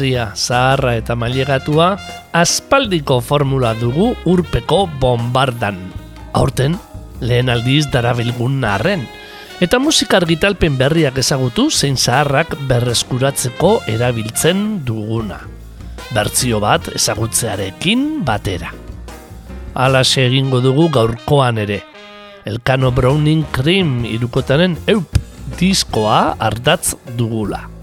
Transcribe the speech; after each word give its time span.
Berria, 0.00 0.32
zaharra 0.34 0.94
eta 0.96 1.14
mailegatua, 1.14 1.98
aspaldiko 2.32 3.20
formula 3.20 3.74
dugu 3.74 4.14
urpeko 4.24 4.86
bombardan. 5.00 5.76
Aurten, 6.32 6.78
lehen 7.20 7.50
aldiz 7.52 7.90
darabilgun 7.92 8.60
narren, 8.62 9.04
eta 9.60 9.78
musika 9.78 10.16
argitalpen 10.16 10.78
berriak 10.80 11.18
ezagutu 11.20 11.68
zein 11.70 11.98
zaharrak 12.00 12.56
berreskuratzeko 12.68 13.82
erabiltzen 13.92 14.86
duguna. 14.88 15.42
Bertzio 16.14 16.62
bat 16.64 16.88
ezagutzearekin 16.96 18.24
batera. 18.24 18.72
Alaxe 19.74 20.24
egingo 20.30 20.62
dugu 20.64 20.88
gaurkoan 20.88 21.60
ere. 21.60 21.82
Elkano 22.48 22.88
Browning 22.90 23.44
Cream 23.52 24.06
irukotanen 24.08 24.78
eup 24.88 25.20
diskoa 25.60 26.38
ardatz 26.40 26.96
dugula. 27.18 27.79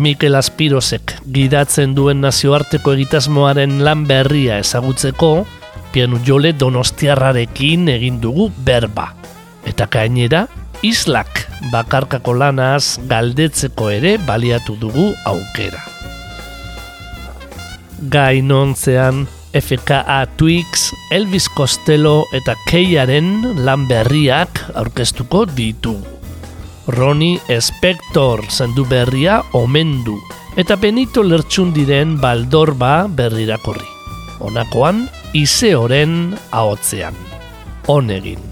Mikel 0.00 0.32
Aspirosek 0.38 1.12
gidatzen 1.28 1.92
duen 1.92 2.22
nazioarteko 2.24 2.94
egitasmoaren 2.96 3.82
lan 3.84 4.06
berria 4.08 4.56
ezagutzeko, 4.62 5.44
pianu 5.92 6.20
jole 6.24 6.54
donostiarrarekin 6.56 7.90
egin 7.92 8.16
dugu 8.22 8.46
berba. 8.64 9.10
Eta 9.68 9.84
gainera, 9.92 10.46
islak 10.80 11.42
bakarkako 11.68 12.32
lanaz 12.40 12.96
galdetzeko 13.10 13.90
ere 13.92 14.14
baliatu 14.24 14.78
dugu 14.80 15.10
aukera. 15.28 15.82
Gainontzean, 18.00 19.26
FKA 19.52 20.22
Twix, 20.40 20.94
Elvis 21.12 21.50
Costello 21.52 22.22
eta 22.32 22.56
Keiaren 22.70 23.60
lan 23.66 23.84
berriak 23.90 24.64
aurkeztuko 24.72 25.44
ditugu. 25.44 26.19
Roni 26.90 27.38
Spector 27.60 28.42
zendu 28.50 28.84
berria 28.88 29.40
omendu 29.54 30.16
eta 30.58 30.74
Benito 30.76 31.22
Lertxundiren 31.22 32.16
baldorba 32.20 33.06
berrirakorri. 33.06 33.86
Honakoan, 34.40 35.06
izeoren 35.36 36.34
ahotzean. 36.50 37.14
Honegin. 37.86 38.49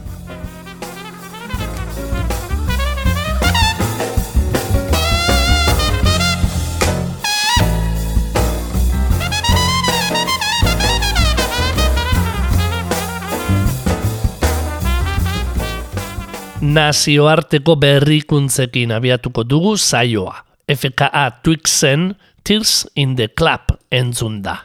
Nazioarteko 16.75 17.77
berrikuntzekin 17.81 18.93
abiatuko 18.93 19.45
dugu 19.45 19.77
zaioa. 19.77 20.45
FKA 20.69 21.31
Twixen 21.43 22.15
Tears 22.45 22.87
in 22.97 23.17
the 23.17 23.29
Club 23.29 23.73
entzun 23.93 24.43
da. 24.43 24.57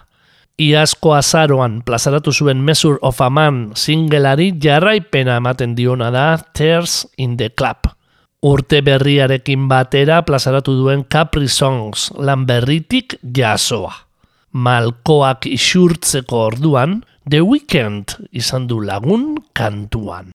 Iazko 0.59 1.13
azaroan 1.15 1.81
plazaratu 1.85 2.31
zuen 2.31 2.59
Measure 2.61 2.99
of 3.01 3.21
a 3.21 3.29
Man 3.29 3.71
singelari 3.75 4.51
jarraipena 4.59 5.37
ematen 5.39 5.75
diona 5.75 6.11
da 6.11 6.37
Tears 6.53 7.07
in 7.17 7.37
the 7.37 7.49
Club. 7.49 7.87
Urte 8.43 8.81
berriarekin 8.83 9.69
batera 9.71 10.21
plazaratu 10.27 10.75
duen 10.75 11.05
Capri 11.07 11.47
Songs 11.47 12.11
lan 12.19 12.45
berritik 12.45 13.15
jasoa. 13.23 13.93
Malkoak 14.51 15.47
isurtzeko 15.47 16.45
orduan, 16.51 16.99
The 17.29 17.39
Weekend 17.41 18.17
izan 18.35 18.67
du 18.67 18.81
lagun 18.83 19.37
kantuan. 19.55 20.33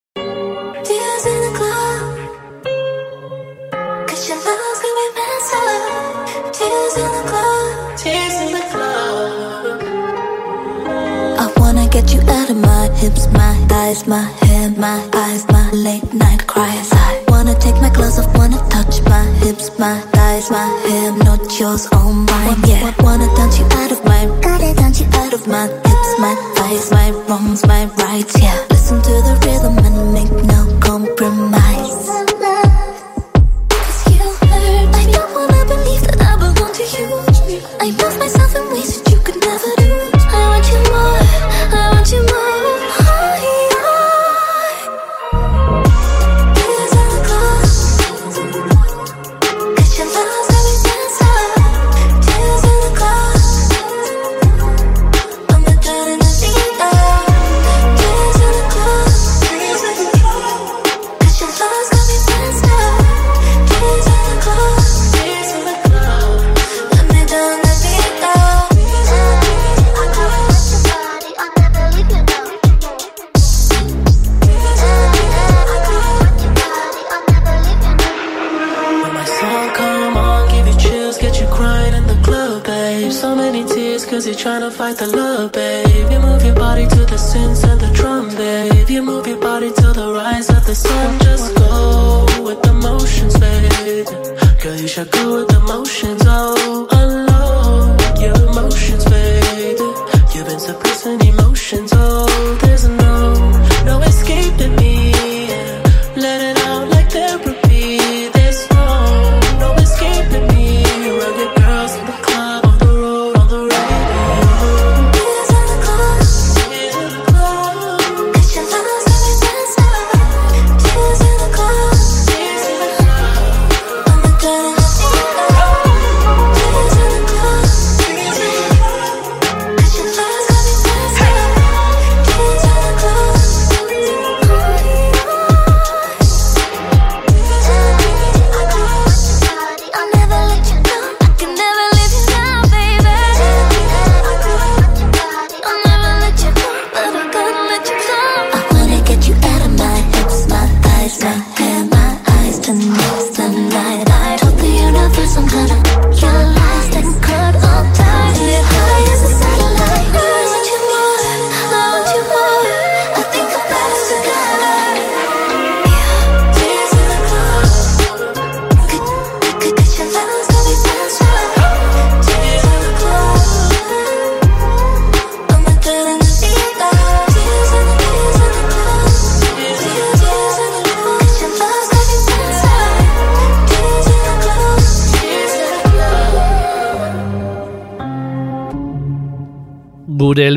Get 11.91 12.15
you 12.15 12.21
out 12.31 12.51
of 12.51 12.57
my 12.57 12.89
hips, 13.01 13.27
my 13.33 13.55
thighs, 13.69 14.07
my 14.07 14.23
hair, 14.41 14.71
my 14.71 14.99
eyes, 15.15 15.47
my 15.49 15.71
late 15.73 16.13
night 16.15 16.47
cries. 16.47 16.89
I 16.93 17.25
wanna 17.29 17.55
take 17.59 17.75
my 17.77 17.91
clothes 17.91 18.19
off, 18.19 18.29
wanna 18.37 18.61
touch 18.69 19.03
my 19.03 19.25
hips, 19.43 19.67
my 19.79 19.99
thighs, 20.15 20.51
my 20.51 20.69
hair, 20.87 21.13
not 21.25 21.43
yours, 21.59 21.89
oh 21.93 21.99
all 21.99 22.13
mine. 22.13 22.61
Yeah, 22.67 22.95
wanna 23.01 23.29
dance 23.35 23.59
you 23.59 23.67
out 23.81 23.93
of 23.93 24.05
my, 24.05 24.27
gotta 24.43 24.75
dance 24.75 25.01
you 25.01 25.09
out 25.15 25.33
of 25.33 25.47
my 25.47 25.67
hips, 25.67 26.13
my 26.25 26.35
thighs, 26.55 26.91
my 26.91 27.11
wrongs, 27.27 27.67
my 27.67 27.87
rights. 28.03 28.35
Yeah, 28.41 28.57
listen 28.71 29.03
to 29.03 29.15
the 29.29 29.35
rhythm 29.45 29.79
and 29.87 30.13
make 30.13 30.33
no 30.45 30.61
compromise. 30.81 31.78
I 37.89 37.91
love 37.93 38.19
myself 38.19 38.55
in 38.55 38.71
ways 38.71 39.01
that 39.01 39.11
you 39.11 39.19
could 39.21 39.41
never 39.41 39.78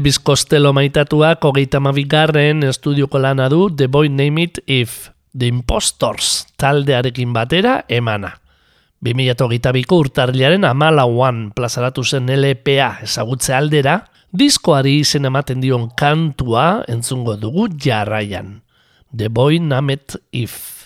Elvis 0.01 0.17
Costello 0.17 0.71
maitatuak 0.73 1.43
hogeita 1.45 1.77
mabigarren 1.77 2.63
estudioko 2.65 3.19
lana 3.21 3.45
du 3.53 3.67
The 3.69 3.85
Boy 3.85 4.09
Name 4.09 4.41
It 4.41 4.57
If, 4.65 5.11
The 5.37 5.45
Impostors 5.45 6.47
taldearekin 6.57 7.29
batera 7.35 7.83
emana. 7.85 8.31
2008ko 9.05 9.99
urtarriaren 10.01 10.65
amalauan 10.65 11.51
plazaratu 11.53 12.01
zen 12.01 12.33
LPA 12.33 13.03
ezagutze 13.05 13.53
aldera, 13.53 13.99
diskoari 14.33 14.97
izen 15.03 15.29
ematen 15.29 15.61
dion 15.61 15.91
kantua 15.93 16.81
entzungo 16.89 17.37
dugu 17.37 17.69
jarraian. 17.77 18.63
The 19.13 19.29
Boy 19.29 19.59
Named 19.61 20.17
If. 20.31 20.80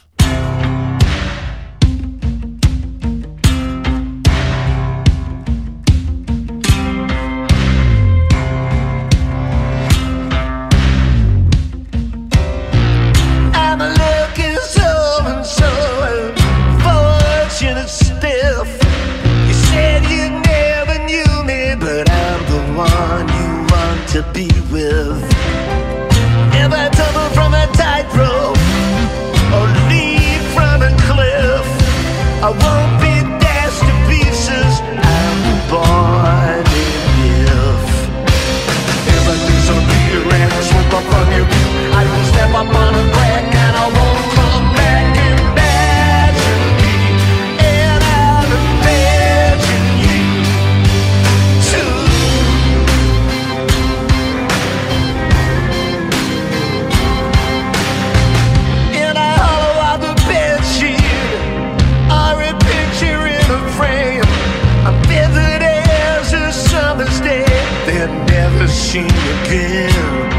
machine 68.76 69.06
again. 69.06 70.35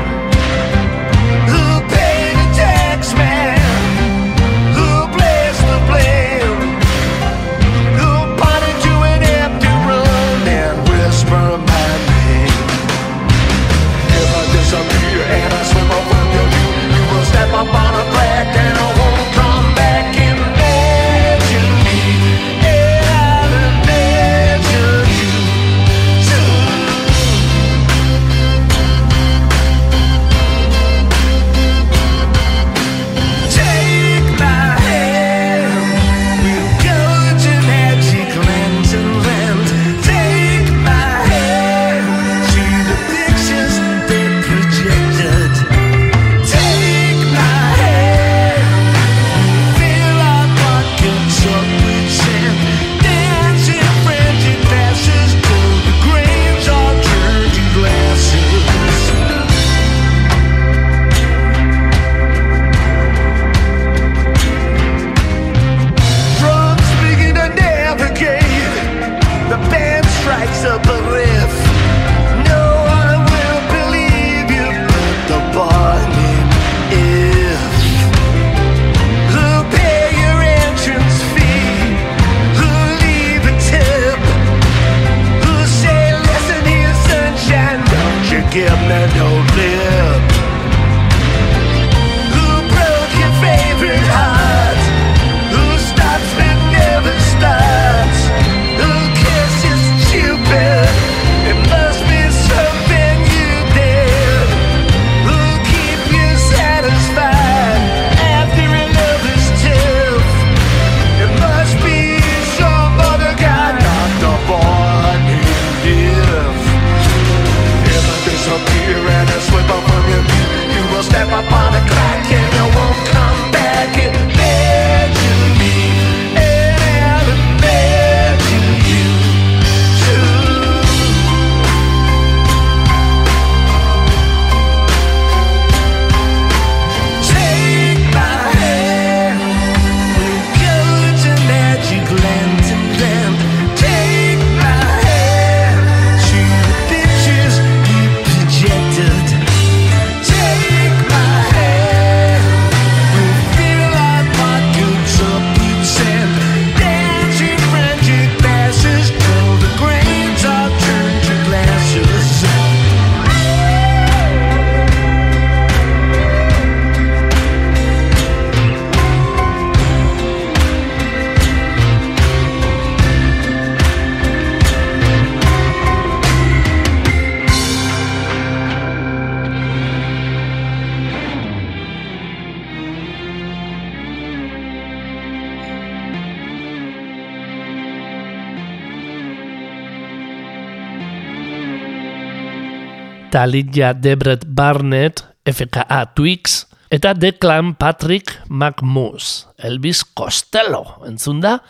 Eta 193.47 193.53
Lydia 193.53 193.93
Debret 193.95 194.45
Barnett, 194.47 195.23
FKA 195.45 196.15
Twix, 196.15 196.67
eta 196.91 197.15
Declan 197.15 197.77
Patrick 197.77 198.33
McMoose, 198.49 199.47
Elvis 199.59 200.03
Costello, 200.05 201.05
entzun 201.07 201.41
da, 201.41 201.61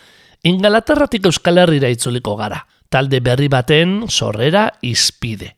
ingalaterratik 0.43 1.27
euskal 1.29 1.59
herrira 1.59 1.91
itzuliko 1.93 2.37
gara, 2.37 2.63
talde 2.89 3.21
berri 3.21 3.49
baten 3.53 4.07
sorrera 4.09 4.71
izpide. 4.81 5.56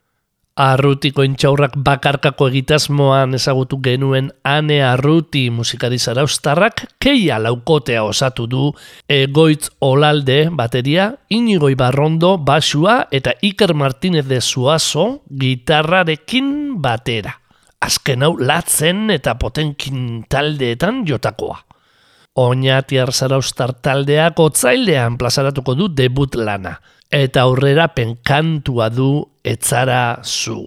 Arrutiko 0.59 1.23
intxaurrak 1.23 1.77
bakarkako 1.87 2.49
egitasmoan 2.49 3.37
ezagutu 3.37 3.77
genuen 3.79 4.25
ane 4.43 4.81
arruti 4.83 5.45
musikari 5.55 5.95
zaraustarrak 5.95 6.83
keia 6.99 7.37
laukotea 7.39 8.01
osatu 8.03 8.47
du 8.51 8.65
egoitz 9.07 9.69
olalde 9.79 10.49
bateria, 10.51 11.13
inigoi 11.31 11.77
barrondo 11.79 12.33
basua 12.43 13.05
eta 13.07 13.37
Iker 13.39 13.71
Martinez 13.73 14.25
de 14.27 14.41
Suazo 14.41 15.23
gitarrarekin 15.31 16.51
batera. 16.83 17.37
Azken 17.79 18.27
hau 18.27 18.35
latzen 18.35 19.07
eta 19.15 19.37
potenkin 19.39 20.25
taldeetan 20.27 21.05
jotakoa. 21.07 21.61
Oñatiar 22.35 23.13
zaraustar 23.13 23.77
taldeak 23.79 24.39
otzailean 24.43 25.15
plazaratuko 25.17 25.79
du 25.79 25.87
debut 25.87 26.35
lana 26.35 26.81
eta 27.09 27.41
aurrera 27.41 27.87
penkantua 27.89 28.89
du 28.93 29.25
etzara 29.43 30.21
zu. 30.23 30.59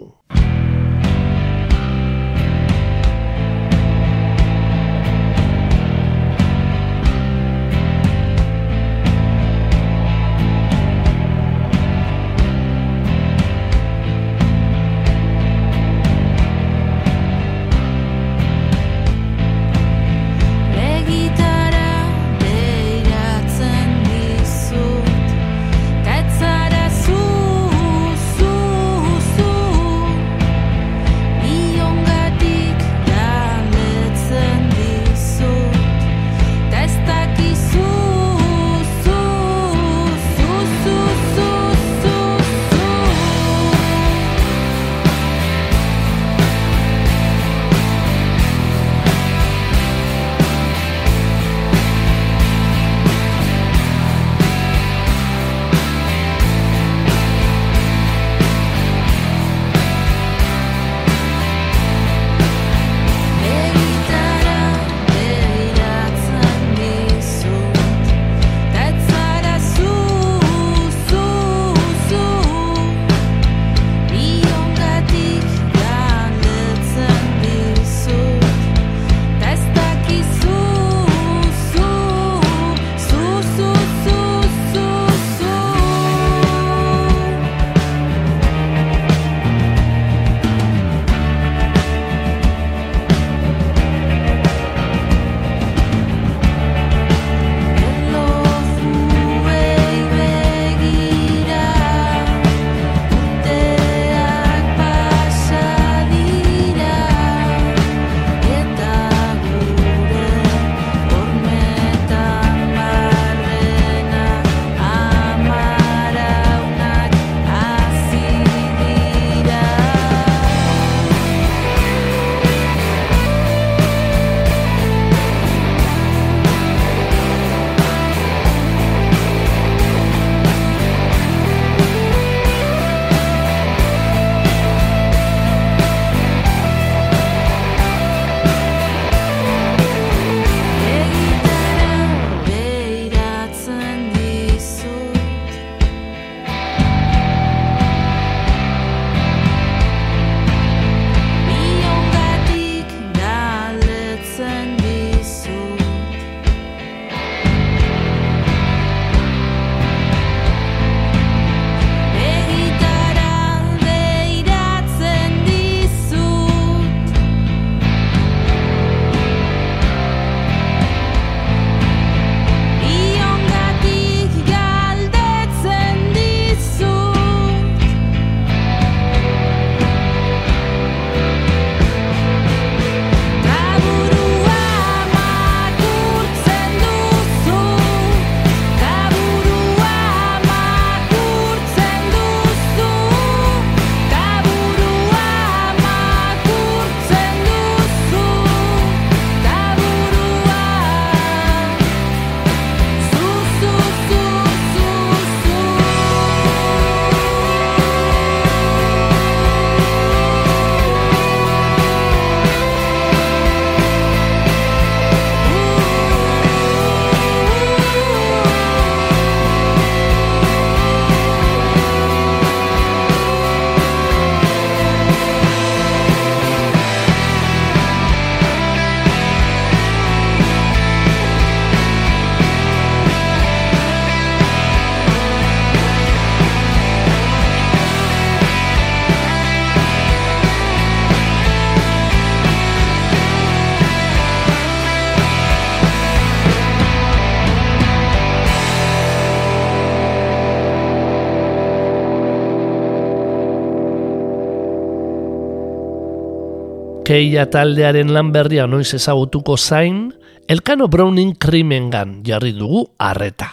Keia 257.12 257.42
taldearen 257.52 258.08
lan 258.08 258.30
berria 258.32 258.64
noiz 258.64 258.94
ezagutuko 258.96 259.58
zain, 259.60 260.14
Elkano 260.48 260.86
Browning 260.88 261.34
krimengan 261.36 262.22
jarri 262.24 262.54
dugu 262.56 262.86
arreta. 262.96 263.50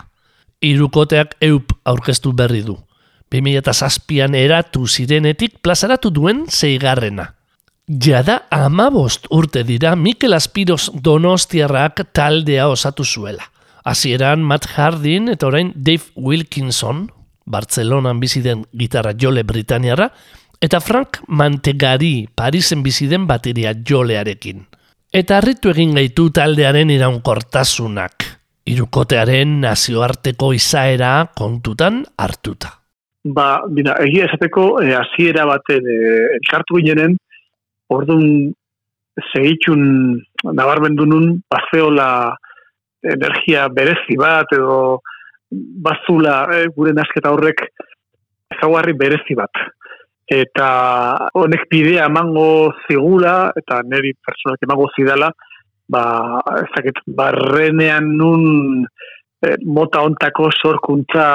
Irukoteak 0.64 1.36
eup 1.44 1.74
aurkeztu 1.84 2.32
berri 2.32 2.62
du. 2.64 2.78
2007an 3.36 4.38
eratu 4.40 4.88
zirenetik 4.88 5.58
plazaratu 5.60 6.08
duen 6.08 6.46
zeigarrena. 6.48 7.34
Jada 7.84 8.46
amabost 8.48 9.28
urte 9.28 9.66
dira 9.68 9.92
Mikel 10.00 10.40
Aspiros 10.40 10.88
donostiarrak 10.96 12.06
taldea 12.16 12.70
osatu 12.72 13.04
zuela. 13.04 13.44
Hasieran 13.84 14.40
Matt 14.40 14.72
Hardin 14.72 15.34
eta 15.36 15.52
orain 15.52 15.74
Dave 15.76 16.08
Wilkinson, 16.16 17.10
Bartzelonan 17.44 18.24
bizi 18.24 18.40
den 18.40 18.64
gitarra 18.72 19.12
jole 19.20 19.44
Britaniarra, 19.44 20.14
eta 20.62 20.80
Frank 20.80 21.22
Mantegari 21.28 22.28
Parisen 22.36 22.84
bizi 22.84 23.08
den 23.08 23.26
bateria 23.28 23.74
jolearekin. 23.74 24.66
Eta 25.14 25.40
harritu 25.40 25.72
egin 25.72 25.96
gaitu 25.98 26.28
taldearen 26.36 26.92
iraunkortasunak, 26.94 28.26
irukotearen 28.70 29.56
nazioarteko 29.64 30.52
izaera 30.54 31.14
kontutan 31.36 32.04
hartuta. 32.20 32.76
Ba, 33.26 33.64
bina, 33.68 33.96
egia 34.06 34.28
esateko, 34.30 34.68
eh, 34.84 34.94
hasiera 34.96 35.48
baten 35.50 35.88
eh, 35.90 36.38
elkartu 36.38 36.78
ginenen, 36.78 37.18
orduan 37.90 38.54
segitxun 39.34 39.82
nabarmendu 40.56 41.08
nun, 41.10 41.34
bazeola 41.52 42.36
energia 43.04 43.68
berezi 43.74 44.16
bat, 44.20 44.54
edo 44.56 45.02
bazula 45.50 46.44
eh, 46.54 46.68
gure 46.76 46.94
nasketa 46.94 47.34
horrek 47.34 47.66
ezaugarri 48.56 48.94
berezi 48.94 49.36
bat. 49.36 49.66
Eta 50.30 50.70
honek 51.34 51.66
bidea 51.72 52.06
emango 52.06 52.72
zigula, 52.86 53.50
eta 53.58 53.82
niri 53.82 54.14
personak 54.22 54.66
emango 54.68 54.86
zidala, 54.94 55.32
ba, 55.90 56.04
ezaket, 56.68 57.02
barrenean 57.18 58.12
nun 58.20 58.44
eh, 59.42 59.56
mota 59.66 60.04
ontako 60.06 60.52
sorkuntza 60.54 61.26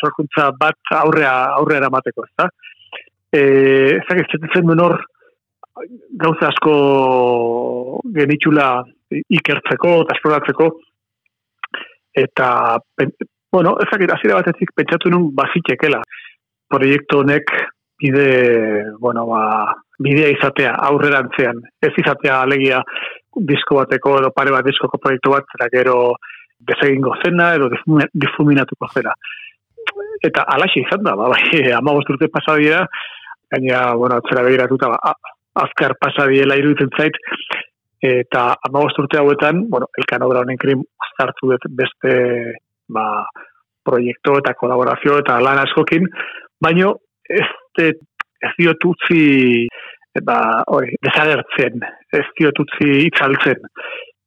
sorkuntza 0.00 0.48
bat 0.60 0.94
aurrea 1.02 1.34
aurrera 1.58 1.84
eramateko, 1.84 2.24
ezta? 2.24 2.48
Eh, 3.34 4.00
ezaket, 4.00 4.32
zetetzen 4.32 4.64
duen 4.70 4.80
hor 4.80 4.96
gauza 6.24 6.48
asko 6.48 8.00
genitxula 8.16 8.68
ikertzeko, 9.12 9.94
eta 10.04 10.16
esploratzeko, 10.16 10.70
eta, 12.24 12.48
bueno, 13.52 13.76
ezakit, 13.84 14.12
hasiera 14.14 14.40
batetik 14.40 14.72
pentsatu 14.74 15.10
nun 15.12 15.28
bazitekela. 15.36 16.00
Proiektu 16.70 17.20
honek 17.20 17.50
bide, 18.00 18.90
bueno, 18.98 19.26
ba, 19.26 19.74
bidea 19.98 20.30
izatea 20.34 20.74
aurrerantzean. 20.90 21.62
Ez 21.80 21.92
izatea 22.02 22.40
alegia 22.42 22.82
disko 23.34 23.80
bateko 23.80 24.18
edo 24.20 24.30
pare 24.34 24.52
bat 24.54 24.66
diskoko 24.66 24.98
proiektu 25.02 25.34
bat, 25.34 25.46
eta 25.58 25.70
gero 25.72 25.96
desegingo 26.58 27.14
zena 27.24 27.54
edo 27.58 27.68
difumi- 27.72 28.10
difuminatuko 28.14 28.88
zena. 28.94 29.14
Eta 30.24 30.46
alaxe 30.56 30.80
izan 30.80 31.04
da, 31.04 31.16
ba, 31.18 31.30
bai, 31.34 31.62
ama 31.78 31.94
urte 31.98 32.30
pasa 32.32 32.56
dira, 32.60 32.84
gaina, 33.52 33.94
bueno, 34.00 34.18
atzera 34.18 34.42
begiratuta, 34.46 34.90
ba, 34.94 35.14
azkar 35.64 35.94
pasa 36.00 36.26
diela 36.30 36.56
iruditzen 36.58 36.90
zait, 36.98 37.18
eta 38.04 38.54
amabost 38.68 38.98
urte 39.00 39.18
hauetan, 39.18 39.64
bueno, 39.70 39.88
elkano 39.98 40.28
honen 40.28 40.58
krim 40.60 40.82
hartu 41.18 41.52
dut 41.52 41.66
beste 41.78 42.14
ba, 42.92 43.24
proiektu 43.84 44.38
eta 44.40 44.54
kolaborazio 44.60 45.18
eta 45.22 45.38
lan 45.40 45.62
askokin, 45.62 46.08
baino 46.60 46.96
ez, 47.28 47.46
det- 47.78 48.00
ez 48.44 48.52
diot 48.58 48.84
utzi 48.84 49.66
ba, 50.22 50.62
hori, 50.70 50.94
desagertzen, 51.02 51.82
ez 52.12 52.26
diot 52.38 52.58
utzi 52.58 53.06
itzaltzen. 53.06 53.62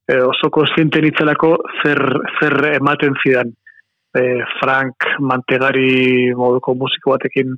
E, 0.08 0.18
oso 0.24 0.50
konstienten 0.50 1.06
itzelako 1.06 1.58
zer, 1.84 2.02
zer 2.40 2.58
ematen 2.74 3.16
zidan. 3.24 3.54
E, 4.18 4.24
Frank 4.60 4.96
Mantegari 5.20 6.34
moduko 6.36 6.74
musiko 6.76 7.14
batekin 7.16 7.54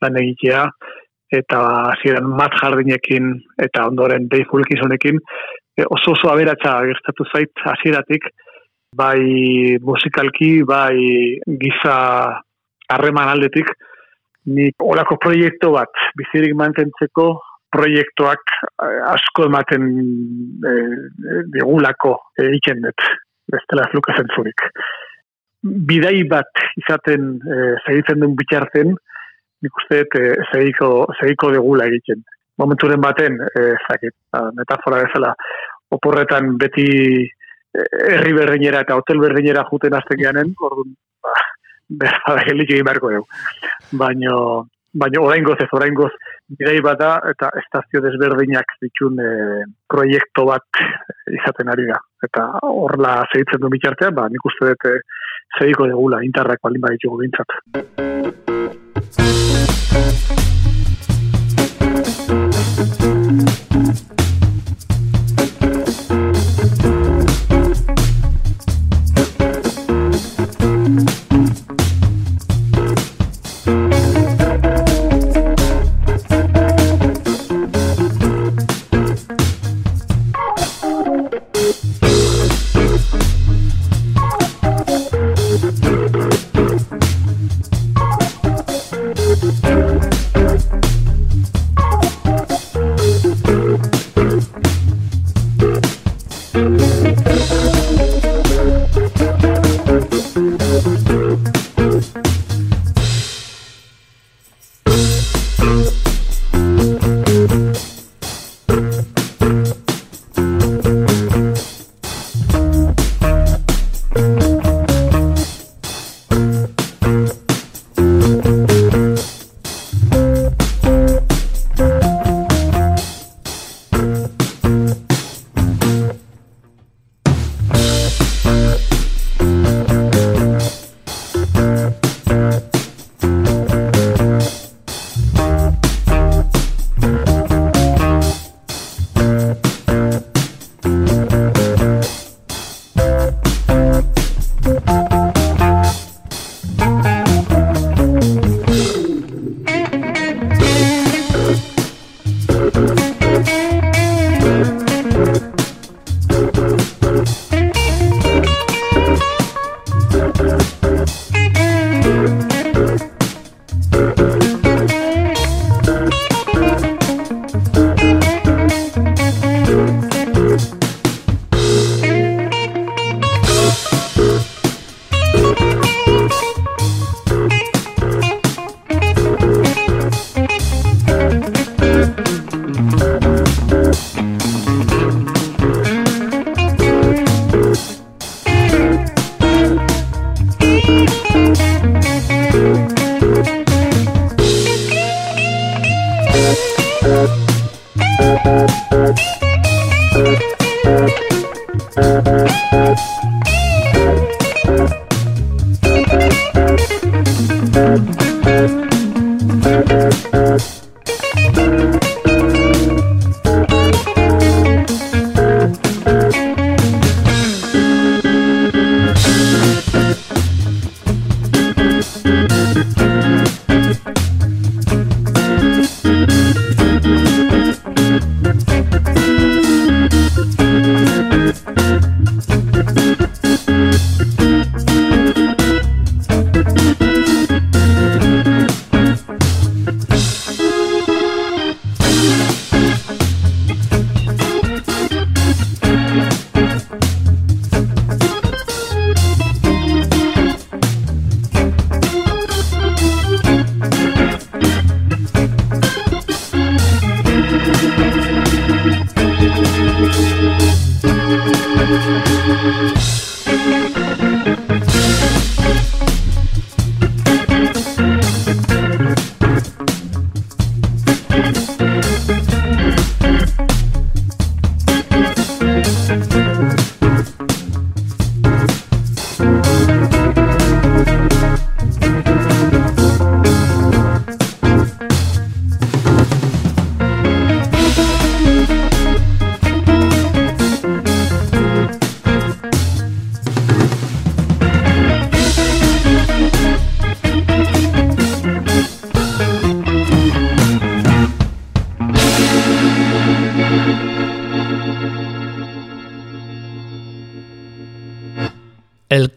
lan 0.00 0.16
egitea, 0.20 0.64
eta 1.32 1.60
hasieran 1.90 2.28
Matt 2.38 2.54
Hardinekin 2.62 3.32
eta 3.62 3.86
ondoren 3.88 4.28
Dave 4.30 4.46
Wilkinsonekin 4.52 5.18
e, 5.76 5.84
oso 5.84 6.14
oso 6.14 6.30
aberatsa 6.30 6.78
gertatu 6.86 7.26
zait 7.32 7.64
hasieratik 7.64 8.28
bai 8.96 9.76
musikalki 9.82 10.62
bai 10.62 10.96
giza 11.62 11.96
harreman 12.88 13.28
aldetik 13.28 13.72
nik 14.46 14.82
olako 14.82 15.18
proiektu 15.22 15.72
bat 15.74 16.02
bizirik 16.18 16.54
mantentzeko 16.58 17.26
proiektuak 17.74 18.54
eh, 18.84 19.00
asko 19.12 19.48
ematen 19.50 19.88
e, 20.70 20.74
digulako 21.54 22.14
egiten 22.40 22.84
dut 22.84 23.08
bestela 23.52 23.86
ez 23.86 23.94
luke 23.94 24.14
zentzurik. 24.16 24.64
Bidai 25.90 26.22
bat 26.30 26.62
izaten 26.80 27.36
e, 27.42 27.58
segitzen 27.84 28.22
duen 28.22 28.34
bitarten, 28.38 28.94
nik 29.62 29.80
uste 29.82 30.02
dut 30.04 30.18
e, 30.20 30.32
segiko, 30.52 30.90
segiko 31.20 31.52
digula 31.54 31.88
egiten. 31.90 32.22
Momenturen 32.62 33.02
baten, 33.02 33.38
e, 33.50 33.64
zakit, 33.86 34.14
ba, 34.32 34.46
metafora 34.56 35.02
bezala, 35.04 35.34
oporretan 35.94 36.54
beti 36.62 36.86
herri 37.76 38.32
berdinera 38.32 38.80
eta 38.86 38.96
hotel 38.96 39.20
berdinera 39.20 39.66
juten 39.70 39.94
azten 39.98 40.22
geanen, 40.22 40.54
orduan, 40.64 40.94
gelik 42.48 42.70
egin 42.70 42.86
beharko 42.86 43.12
dugu. 43.14 43.26
Baino, 44.00 44.38
baino 45.02 45.22
oraingoz 45.28 45.58
ez, 45.62 45.68
oraingoz 45.78 46.10
bidei 46.58 46.80
bat 46.84 46.98
da, 47.00 47.12
eta 47.32 47.50
estazio 47.60 48.02
desberdinak 48.04 48.76
ditun 48.82 49.20
e, 49.22 49.30
proiektu 49.90 50.46
bat 50.50 50.82
izaten 51.38 51.70
ari 51.72 51.86
da. 51.90 52.00
Eta 52.26 52.48
horla 52.70 53.18
segitzen 53.32 53.62
du 53.62 53.72
bitartean, 53.72 54.14
ba, 54.18 54.28
nik 54.32 54.50
uste 54.50 54.72
dut 54.72 54.90
e, 54.90 54.98
segiko 55.58 55.88
degula, 55.90 56.22
intarrak 56.26 56.62
baldin 56.62 56.84
baditugu 56.88 57.22
bintzat. 57.24 57.50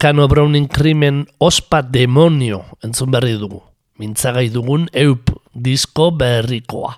Elkano 0.00 0.28
Browning 0.28 0.64
krimen 0.72 1.26
ospa 1.44 1.82
demonio 1.82 2.62
entzun 2.80 3.10
berri 3.12 3.34
dugu. 3.36 3.58
Mintzagai 4.00 4.46
dugun 4.48 4.86
eup 4.96 5.28
disko 5.52 6.06
berrikoa. 6.16 6.94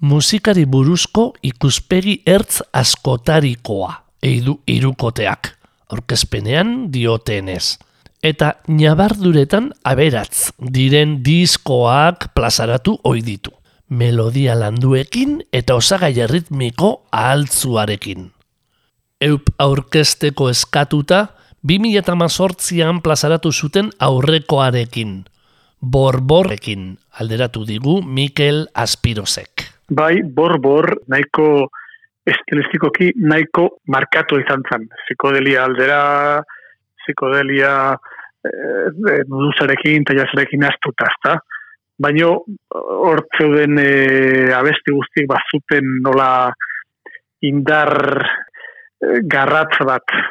Musikari 0.00 0.64
buruzko 0.64 1.26
ikuspegi 1.44 2.22
ertz 2.24 2.62
askotarikoa, 2.72 3.90
eidu 4.24 4.56
irukoteak, 4.64 5.52
aurkezpenean 5.92 6.88
diotenez. 6.88 7.76
Eta 8.24 8.54
nabarduretan 8.64 9.74
aberatz 9.84 10.54
diren 10.72 11.18
diskoak 11.20 12.30
plazaratu 12.32 12.96
ohi 13.04 13.20
ditu. 13.28 13.52
Melodia 13.90 14.56
landuekin 14.56 15.42
eta 15.52 15.76
osagai 15.76 16.16
ritmiko 16.32 16.94
ahaltzuarekin. 17.12 18.30
Eup 19.20 19.52
aurkezteko 19.60 20.48
eskatuta, 20.48 21.26
2018an 21.66 23.00
plazaratu 23.02 23.50
zuten 23.50 23.88
aurrekoarekin, 23.98 25.24
borborrekin, 25.82 26.92
alderatu 27.20 27.64
digu 27.66 28.02
Mikel 28.02 28.68
Aspirosek. 28.74 29.66
bai, 29.90 30.22
bor-bor 30.22 30.86
nahiko 31.10 31.68
estilistikoki 32.26 33.12
nahiko 33.16 33.66
markatu 33.88 34.38
izan 34.42 34.62
zen. 34.70 34.86
Psikodelia 35.02 35.64
aldera, 35.64 36.00
psikodelia 37.02 37.74
eh, 38.46 39.20
bluesarekin 39.26 40.06
eta 40.06 40.18
jazzarekin 40.20 40.64
astuta, 40.70 41.10
ezta? 41.10 41.36
Baina 41.98 42.30
hor 42.30 43.26
zeuden 43.38 43.78
eh, 43.82 44.54
abesti 44.54 44.94
guztiek 44.94 45.26
bazuten 45.30 45.98
nola 46.06 46.30
indar 47.42 47.94
eh, 48.22 49.22
garratz 49.26 49.78
bat 49.86 50.14
e, 50.14 50.24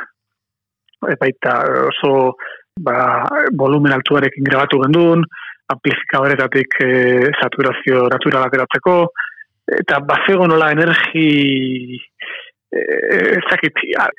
baita 1.19 1.57
oso 1.87 2.35
ba, 2.81 3.25
volumen 3.57 3.93
altuarekin 3.95 4.43
grabatu 4.43 4.81
gendun, 4.83 5.23
amplifikadoretatik 5.73 6.79
e, 6.83 6.89
saturazio 7.39 8.05
natural 8.11 8.47
ateratzeko, 8.47 8.95
eta 9.79 9.99
bazego 10.05 10.47
nola 10.47 10.71
energi 10.75 11.99
e, 12.69 12.81
ezakit, 13.39 13.85
a- 13.97 14.11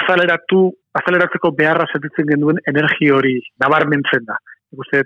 azaleratu, 0.00 0.66
azaleratzeko 1.00 1.50
beharra 1.58 1.86
sentitzen 1.90 2.28
genduen 2.30 2.60
energi 2.70 3.10
hori 3.10 3.38
nabarmentzen 3.62 4.26
da. 4.28 4.38
Nik 4.70 4.84
uste, 4.86 5.02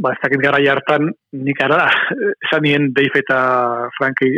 ba, 0.00 0.14
ez 0.14 0.20
dakit 0.22 0.40
gara 0.42 0.60
hartan, 0.72 1.10
nik 1.44 1.60
ara, 1.64 1.84
esan 2.46 2.64
nien 2.64 2.92
Dave 2.96 3.20
eta 3.24 3.40
Franki 3.98 4.34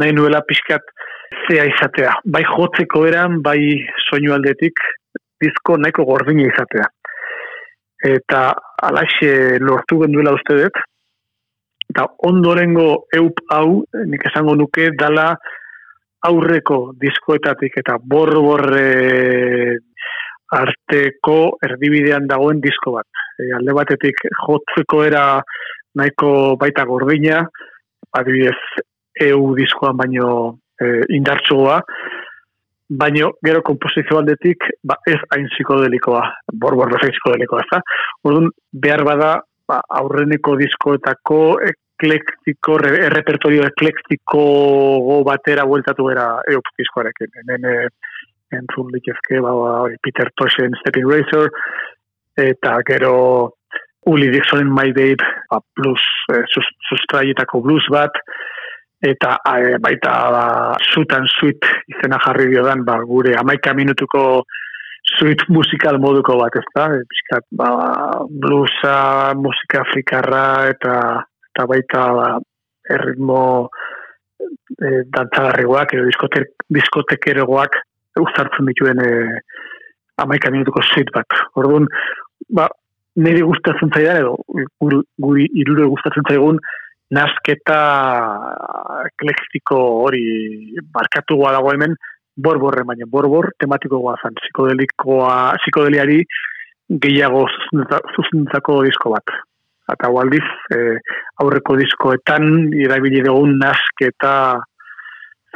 nahi 0.00 0.12
nuela 0.16 0.42
pixkat 0.48 0.92
zea 1.46 1.64
izatea. 1.68 2.18
Bai 2.24 2.44
jotzeko 2.48 3.06
eran, 3.08 3.40
bai 3.44 3.60
soinu 4.08 4.34
aldetik, 4.36 4.80
disko 5.42 5.76
nahiko 5.80 6.06
gordina 6.08 6.46
izatea. 6.48 6.88
Eta 8.02 8.42
alaxe 8.88 9.58
lortu 9.62 10.00
genduela 10.02 10.34
uste 10.34 10.56
dut, 10.58 10.80
eta 11.92 12.06
ondorengo 12.28 13.04
eup 13.18 13.42
hau, 13.54 13.82
nik 14.08 14.24
esango 14.30 14.56
nuke, 14.58 14.90
dala 14.98 15.32
aurreko 16.26 16.92
diskoetatik 17.02 17.78
eta 17.82 17.98
borborre 17.98 18.86
arteko 20.52 21.36
erdibidean 21.64 22.28
dagoen 22.30 22.60
disko 22.64 22.96
bat. 22.98 23.08
E, 23.40 23.50
alde 23.56 23.74
batetik 23.76 24.20
jotzeko 24.44 25.02
era 25.06 25.24
nahiko 25.98 26.56
baita 26.60 26.84
gordina, 26.88 27.42
adibidez 28.18 28.58
EU 29.26 29.52
diskoan 29.56 29.96
baino 29.96 30.28
e, 30.80 31.02
indartsugoa, 31.16 31.80
baino 32.98 33.32
gero 33.44 33.62
komposizio 33.64 34.18
aldetik 34.18 34.66
ba, 34.84 34.98
ez 35.08 35.18
hain 35.32 35.48
psikodelikoa, 35.54 36.22
borbor 36.52 36.92
ez 36.98 37.12
psikodelikoa, 37.14 37.62
ez 37.64 37.70
da? 37.70 37.80
Orduan, 38.28 38.50
behar 38.84 39.04
bada 39.08 39.30
ba, 39.68 39.80
aurreneko 40.00 40.56
diskoetako 40.60 41.38
eklektiko, 41.70 42.76
re, 42.82 42.92
errepertorio 43.06 43.64
eklektiko 43.70 44.42
batera 45.28 45.64
bueltatu 45.68 46.10
era 46.12 46.26
EUP 46.50 46.72
diskoarekin. 46.78 47.32
Hemen 47.40 47.68
eh, 47.70 47.88
entzun 48.58 48.92
litezke, 48.92 49.40
ba, 49.40 49.54
ba, 49.56 49.74
Peter 50.04 50.30
Toshen 50.36 50.76
Stepping 50.82 51.08
Razor, 51.08 51.52
eta 52.36 52.78
gero 52.88 53.14
Uli 54.10 54.28
Dixonen 54.34 54.68
My 54.68 54.92
Babe, 54.92 55.22
ba, 55.50 55.62
blues, 55.78 56.02
sus, 56.52 56.68
sustraietako 56.90 57.62
blues 57.64 57.86
bat, 57.94 58.18
eta 59.02 59.36
eh, 59.58 59.78
baita 59.82 60.12
ba, 60.30 60.44
sutan 60.94 61.26
suit 61.26 61.66
izena 61.90 62.20
jarri 62.22 62.48
diodan, 62.52 62.84
ba, 62.86 63.00
gure 63.06 63.34
amaika 63.38 63.74
minutuko 63.74 64.44
suite 65.18 65.44
musikal 65.50 65.98
moduko 65.98 66.38
bat, 66.38 66.54
ez 66.56 66.64
da? 66.74 66.86
Piskat, 67.10 67.46
ba, 67.58 67.70
bluesa, 68.30 69.34
musika 69.34 69.82
afrikarra, 69.82 70.44
eta, 70.70 70.94
eta 71.50 71.66
baita 71.66 72.04
ba, 72.16 72.28
erritmo 72.94 73.42
e, 74.78 75.02
dantzagarrigoak, 75.10 75.96
edo 75.96 76.06
diskotek, 76.06 76.54
diskotekerogoak 76.78 77.80
uztartzen 78.22 78.70
dituen 78.70 79.02
e, 79.02 79.10
amaika 80.22 80.52
minutuko 80.54 80.84
suite 80.86 81.10
bat. 81.14 81.42
Orduan, 81.58 81.90
ba, 82.54 82.68
niri 83.18 83.42
gustatzen 83.44 83.90
zaidan, 83.92 84.22
edo 84.22 85.02
guri 85.20 85.48
irure 85.58 85.90
gustatzen 85.90 86.30
zaigun, 86.30 86.62
nazketa 87.12 87.78
eklektiko 89.10 89.78
hori 90.06 90.24
barkatugoa 90.94 91.52
dago 91.56 91.72
hemen, 91.74 91.96
borborren 92.36 92.88
baina 92.88 93.06
borbor 93.08 93.50
tematikoa 93.60 94.16
zan, 94.22 94.36
psikodelikoa, 94.40 95.36
psikodeliari 95.60 96.22
gehiago 97.02 97.46
zuzendutako 98.16 98.82
disko 98.86 99.12
bat. 99.16 99.34
Eta 99.92 100.08
hau 100.08 100.20
aldiz, 100.22 100.44
e, 100.72 100.96
aurreko 101.42 101.76
diskoetan 101.76 102.72
irabili 102.78 103.20
dugun 103.24 103.58
nask 103.60 104.04
eta 104.06 104.32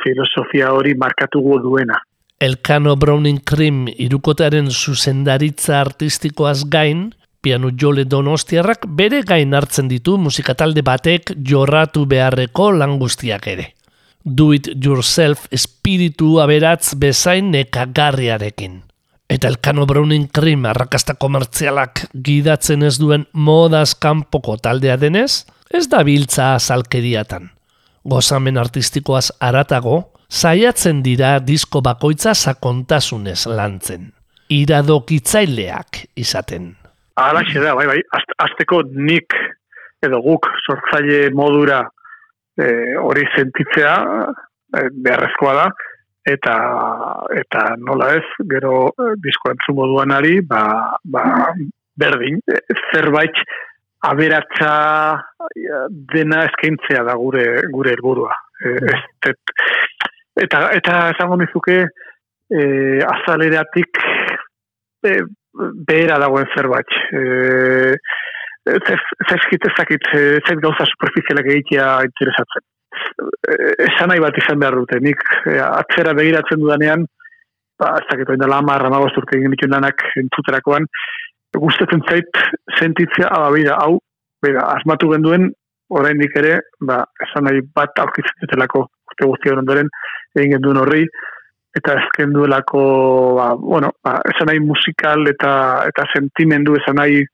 filosofia 0.03 0.73
hori 0.77 0.95
markatuko 0.99 1.61
duena. 1.62 1.97
Elkano 2.40 2.97
Browning 3.01 3.40
Cream 3.49 3.87
irukotearen 3.88 4.69
zuzendaritza 4.69 5.79
artistikoaz 5.81 6.66
gain, 6.69 7.09
piano 7.46 7.70
jole 7.70 8.02
donostiarrak 8.11 8.88
bere 8.98 9.20
gain 9.22 9.52
hartzen 9.54 9.87
ditu 9.87 10.16
musikatalde 10.18 10.82
batek 10.82 11.30
jorratu 11.46 12.00
beharreko 12.11 12.72
lan 12.74 12.96
guztiak 12.98 13.44
ere. 13.52 13.66
Do 14.24 14.48
it 14.56 14.66
yourself 14.82 15.44
espiritu 15.54 16.40
aberatz 16.42 16.96
bezain 16.98 17.52
nekagarriarekin. 17.52 18.80
Eta 19.30 19.46
Elkano 19.46 19.87
Browning 19.87 20.26
Cream 20.35 20.66
arrakasta 20.66 21.14
komertzialak 21.14 22.09
gidatzen 22.28 22.82
ez 22.82 22.96
duen 22.98 23.28
modaz 23.32 23.92
kanpoko 23.94 24.56
taldea 24.62 24.96
denez, 24.98 25.44
ez 25.70 25.85
da 25.92 26.00
biltza 26.02 26.48
azalkeriatan. 26.56 27.46
Gozamen 28.11 28.59
artistikoaz 28.59 29.28
aratago, 29.38 30.00
saiatzen 30.26 31.04
dira 31.06 31.37
disko 31.38 31.78
bakoitza 31.82 32.35
sakontasunez 32.35 33.44
lantzen. 33.46 34.11
Iradokitzaileak 34.50 36.02
izaten. 36.18 36.74
Hala 37.16 37.42
da, 37.42 37.74
bai, 37.74 37.87
bai, 37.87 38.00
az- 38.11 38.35
azteko 38.44 38.83
nik 38.92 39.33
edo 40.05 40.20
guk 40.20 40.46
sortzaile 40.66 41.31
modura 41.33 41.79
e, 42.61 42.66
hori 43.00 43.24
sentitzea 43.35 43.94
e, 44.76 44.83
beharrezkoa 44.92 45.55
da, 45.57 45.66
eta 46.29 46.57
eta 47.40 47.62
nola 47.79 48.11
ez, 48.18 48.26
gero 48.50 48.90
e, 48.92 49.14
disko 49.24 49.55
entzun 49.55 49.79
moduanari, 49.79 50.42
ba, 50.44 50.61
ba, 51.05 51.22
berdin, 51.96 52.37
zerbait 52.92 53.40
aberatsa 54.11 54.74
e, 55.57 55.81
dena 56.12 56.44
eskaintzea 56.50 57.07
da 57.09 57.16
gure 57.16 57.46
gure 57.72 57.96
helburua. 57.96 58.37
E, 58.61 58.76
eta 60.44 60.66
eta 60.76 61.00
esango 61.14 61.40
nizuke 61.40 61.81
e, 61.81 62.61
azaleratik 63.09 64.05
e, 65.00 65.16
behera 65.88 66.19
dagoen 66.23 66.49
zerbait. 66.55 66.97
E, 67.12 67.97
Zeskit 68.66 69.62
ezakit, 69.69 70.09
zait 70.42 70.59
gauza 70.59 70.85
superficialak 70.90 71.47
egitea 71.53 71.90
interesatzen. 72.09 72.64
E, 73.47 73.59
Esan 73.87 74.11
nahi 74.11 74.23
bat 74.25 74.38
izan 74.40 74.59
behar 74.62 74.75
dute, 74.81 74.99
nik 75.05 75.23
e, 75.45 75.61
atzera 75.62 76.16
begiratzen 76.19 76.62
dudanean, 76.62 77.07
ba, 77.79 77.92
ez 78.01 78.07
dakit, 78.11 78.33
oin 78.33 78.42
dela 78.42 78.59
amar, 78.62 78.85
amagoz 78.88 79.12
urte 79.21 79.38
egin 79.38 79.55
dituen 79.55 79.77
lanak 79.77 80.03
entzuterakoan, 80.23 80.88
gustatzen 81.57 82.03
zait 82.11 82.42
sentitzea, 82.79 83.31
aba, 83.31 83.53
bera, 83.55 83.79
hau, 83.85 84.01
bera, 84.45 84.66
asmatu 84.75 85.12
genduen, 85.12 85.51
oraindik 85.95 86.35
ere, 86.40 86.59
ba, 86.90 87.05
esan 87.23 87.47
nahi 87.47 87.62
bat 87.77 88.03
aurkitzen 88.03 88.42
dutelako 88.42 88.87
urte 89.12 89.31
guztia 89.31 89.57
ondoren, 89.57 89.90
egin 90.35 90.57
genduen 90.57 90.83
horri, 90.83 91.07
eta 91.77 91.97
ezken 92.01 92.33
duelako, 92.33 92.83
ba, 93.37 93.49
bueno, 93.61 93.93
ba, 94.05 94.19
esan 94.33 94.49
nahi 94.51 94.61
musikal 94.65 95.27
eta 95.29 95.53
eta 95.91 96.07
sentimendu 96.15 96.77
esan 96.81 96.97
nahi 97.01 97.25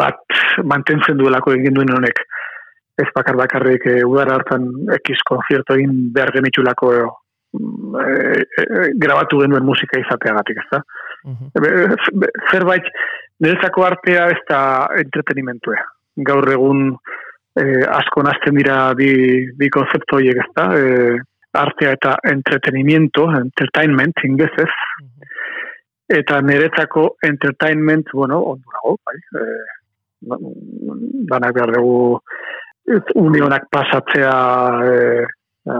bat 0.00 0.40
mantentzen 0.72 1.18
duelako 1.18 1.54
egin 1.56 1.76
duen 1.76 1.94
honek. 1.96 2.20
Ez 2.96 3.08
bakar 3.16 3.36
bakarrik 3.36 3.86
e, 3.90 3.98
udara 4.08 4.38
hartan 4.38 4.68
ekiz 4.96 5.18
konzierto 5.28 5.76
egin 5.76 6.10
behar 6.14 6.32
genitulako 6.36 6.92
e, 6.94 7.00
e, 8.62 8.64
grabatu 9.02 9.42
genuen 9.42 9.66
musika 9.66 10.00
izateagatik, 10.00 10.62
ez 10.62 10.68
da? 10.72 10.82
E, 11.26 11.72
zerbait, 12.52 12.88
niretzako 13.44 13.84
artea 13.84 14.30
ez 14.32 14.40
da 14.48 14.60
entretenimentua. 15.02 15.80
Gaur 16.28 16.48
egun 16.52 16.88
e, 16.92 17.64
asko 17.98 18.24
nazten 18.24 18.56
dira 18.60 18.78
bi, 18.96 19.10
bi 19.58 19.72
konzeptu 19.72 20.20
horiek, 20.20 20.44
ez 20.44 20.52
da? 20.56 20.68
E, 20.76 21.18
artea 21.56 21.94
eta 21.96 22.16
entretenimiento, 22.30 23.26
entertainment, 23.38 24.24
inglesez, 24.24 24.70
eta 26.08 26.40
niretzako 26.40 27.16
entertainment, 27.22 28.12
bueno, 28.12 28.40
ondo 28.52 28.76
dago, 28.76 28.96
bai, 29.04 29.16
e, 29.40 29.46
danak 31.30 31.54
behar 31.54 31.72
dugu 31.74 32.20
unionak 33.18 33.66
pasatzea 33.70 34.34
e, 34.86 35.24
a, 35.70 35.78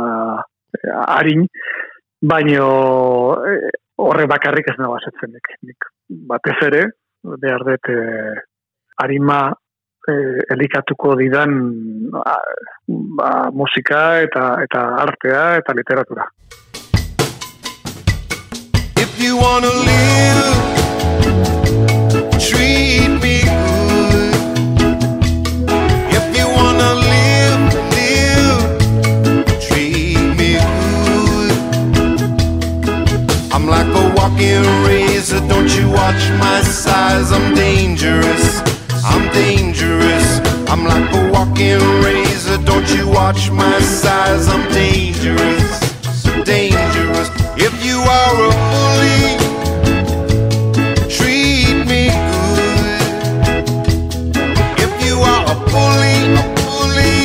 harin, 1.07 1.47
baino 2.21 2.69
e, 3.47 3.57
horre 4.03 4.27
bakarrik 4.27 4.73
ez 4.73 4.79
nago 4.79 4.99
asetzen 4.99 5.33
nik. 5.33 5.55
nik 5.63 5.91
batez 6.09 6.57
ere, 6.67 6.83
behar 7.23 7.65
dut 7.67 7.91
e, 7.93 8.01
harima 9.03 9.41
e, 10.09 10.15
elikatuko 10.55 11.15
didan 11.21 11.51
a, 12.25 12.37
ba, 13.19 13.51
musika 13.53 14.03
eta 14.27 14.57
eta 14.65 14.83
artea 15.07 15.45
eta 15.63 15.73
literatura. 15.75 16.29
If 18.97 19.21
you 19.21 19.37
wanna 19.37 19.73
live, 19.91 20.51
treat 22.41 23.23
me. 23.23 23.37
I'm 33.57 33.67
like 33.67 33.87
a 33.89 34.15
walking 34.15 34.63
razor, 34.87 35.41
don't 35.49 35.69
you 35.77 35.89
watch 35.89 36.31
my 36.39 36.61
size? 36.61 37.33
I'm 37.33 37.55
dangerous, 37.55 38.56
don't 42.77 42.95
you 42.95 43.09
watch 43.09 43.51
my 43.51 43.81
size? 43.81 44.49
I'm 44.49 44.71
dangerous, 44.71 45.81
so 46.23 46.45
dangerous. 46.45 47.31
If 47.57 47.73
you 47.83 47.97
are 48.19 48.37
a 48.49 48.53
bully, 48.71 49.23
treat 51.09 51.77
me 51.91 52.03
good. 52.29 53.01
If 54.85 54.93
you 55.07 55.17
are 55.33 55.45
a 55.55 55.57
bully, 55.73 56.19
a 56.37 56.45
bully, 56.61 57.17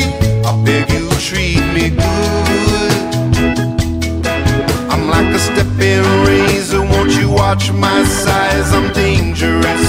I 0.48 0.52
beg 0.64 0.90
you 0.96 1.10
treat 1.20 1.66
me 1.76 1.90
good. 1.90 2.94
I'm 4.90 5.04
like 5.10 5.36
a 5.36 5.40
stepping 5.40 6.06
razor, 6.28 6.82
won't 6.82 7.12
you 7.20 7.30
watch 7.30 7.74
my 7.74 8.04
size? 8.06 8.72
I'm 8.74 8.94
dangerous, 8.94 9.86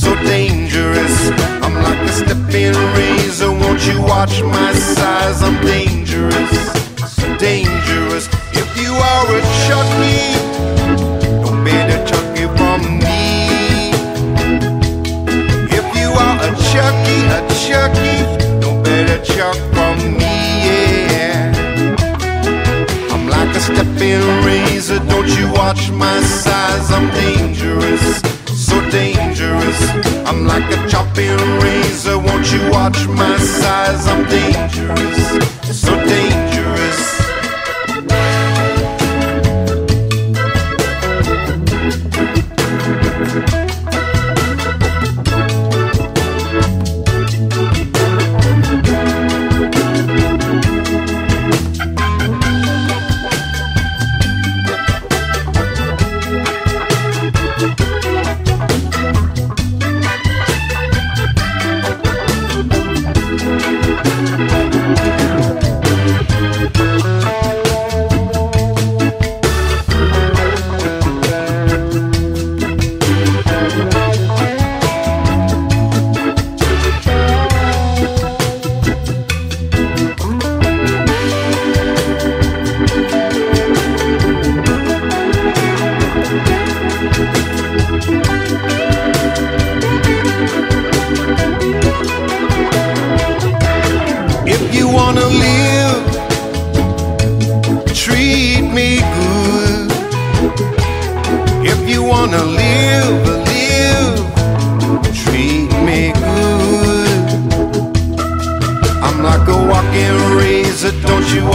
so 0.00 0.14
dangerous. 0.24 1.16
I'm 1.62 1.74
like 1.82 2.00
a 2.08 2.12
stepping 2.20 2.74
razor, 2.96 3.52
you 3.86 4.00
watch 4.02 4.42
my 4.42 4.72
size? 4.72 5.42
I'm 5.42 5.60
dangerous, 5.64 6.50
so 7.16 7.36
dangerous. 7.36 8.28
If 8.52 8.68
you 8.80 8.92
are 8.94 9.26
a 9.36 9.40
Chucky, 9.64 10.20
don't 11.42 11.64
better 11.64 12.00
Chucky 12.06 12.46
from 12.56 12.80
me. 13.04 13.90
If 15.78 15.86
you 15.98 16.08
are 16.24 16.38
a 16.48 16.50
Chucky, 16.70 17.18
a 17.36 17.40
Chucky, 17.64 18.16
don't 18.60 18.82
better 18.82 19.22
Chuck 19.24 19.56
from 19.74 19.96
me, 20.18 20.36
yeah. 21.10 21.96
I'm 23.10 23.28
like 23.28 23.54
a 23.54 23.60
stepping 23.60 24.24
razor, 24.46 25.00
don't 25.10 25.28
you 25.38 25.52
watch 25.52 25.90
my 25.90 26.20
size? 26.20 26.90
I'm 26.90 27.10
dangerous, 27.10 28.22
I'm 30.26 30.46
like 30.46 30.64
a 30.76 30.88
chopping 30.88 31.36
razor, 31.60 32.18
won't 32.18 32.52
you 32.52 32.70
watch 32.70 33.06
my 33.06 33.36
size? 33.38 34.06
I'm 34.06 34.24
dangerous, 34.28 35.82
so 35.82 35.96
dangerous. 35.96 36.33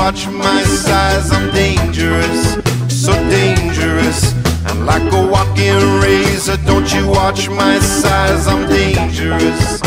Watch 0.10 0.28
my 0.30 0.64
size? 0.64 1.32
I'm 1.32 1.52
dangerous, 1.54 2.56
so 2.90 3.14
dangerous. 3.30 4.34
I'm 4.66 4.84
like 4.84 5.04
a 5.14 5.28
walking 5.28 5.78
razor. 6.02 6.58
Don't 6.66 6.92
you 6.92 7.08
watch 7.08 7.48
my 7.48 7.78
size? 7.78 8.48
I'm 8.48 8.68
dangerous, 8.68 9.79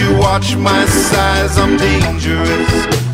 you 0.00 0.16
watch 0.18 0.56
my 0.56 0.84
size? 0.86 1.58
I'm 1.58 1.76
dangerous, 1.76 2.70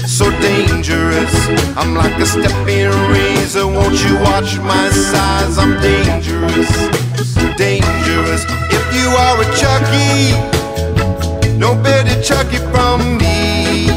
so 0.06 0.30
dangerous. 0.40 1.34
I'm 1.76 1.94
like 1.94 2.16
a 2.20 2.26
stepping 2.26 2.90
razor, 3.12 3.66
won't 3.66 4.02
you 4.04 4.14
watch 4.20 4.58
my 4.58 4.88
size? 4.90 5.58
I'm 5.58 5.80
dangerous, 5.80 6.70
dangerous. 7.56 8.44
If 8.78 8.84
you 8.98 9.08
are 9.24 9.36
a 9.40 9.48
Chucky, 9.60 10.32
no 11.58 11.74
better 11.82 12.20
Chucky 12.22 12.58
from 12.72 13.18
me. 13.18 13.88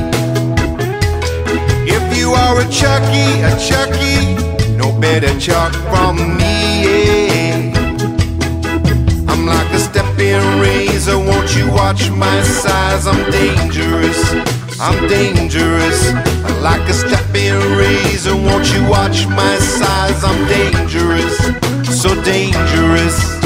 If 1.90 2.18
you 2.18 2.32
are 2.32 2.62
a 2.62 2.68
Chucky, 2.70 3.28
a 3.42 3.54
Chucky, 3.68 4.76
no 4.78 4.92
better 5.00 5.38
Chuck 5.40 5.74
from 5.90 6.38
me. 6.38 6.67
A 9.98 10.04
stepping 10.04 10.60
razor, 10.60 11.18
won't 11.18 11.56
you 11.56 11.72
watch 11.72 12.10
my 12.12 12.42
size? 12.44 13.08
I'm 13.08 13.32
dangerous, 13.32 14.32
I'm 14.80 15.08
dangerous. 15.08 16.14
Like 16.62 16.88
a 16.90 16.94
stepping 16.94 17.60
razor, 17.78 18.36
won't 18.36 18.72
you 18.74 18.88
watch 18.88 19.28
my 19.28 19.58
size? 19.58 20.24
I'm 20.24 20.48
dangerous, 20.48 21.38
so 22.02 22.10
dangerous. 22.24 23.38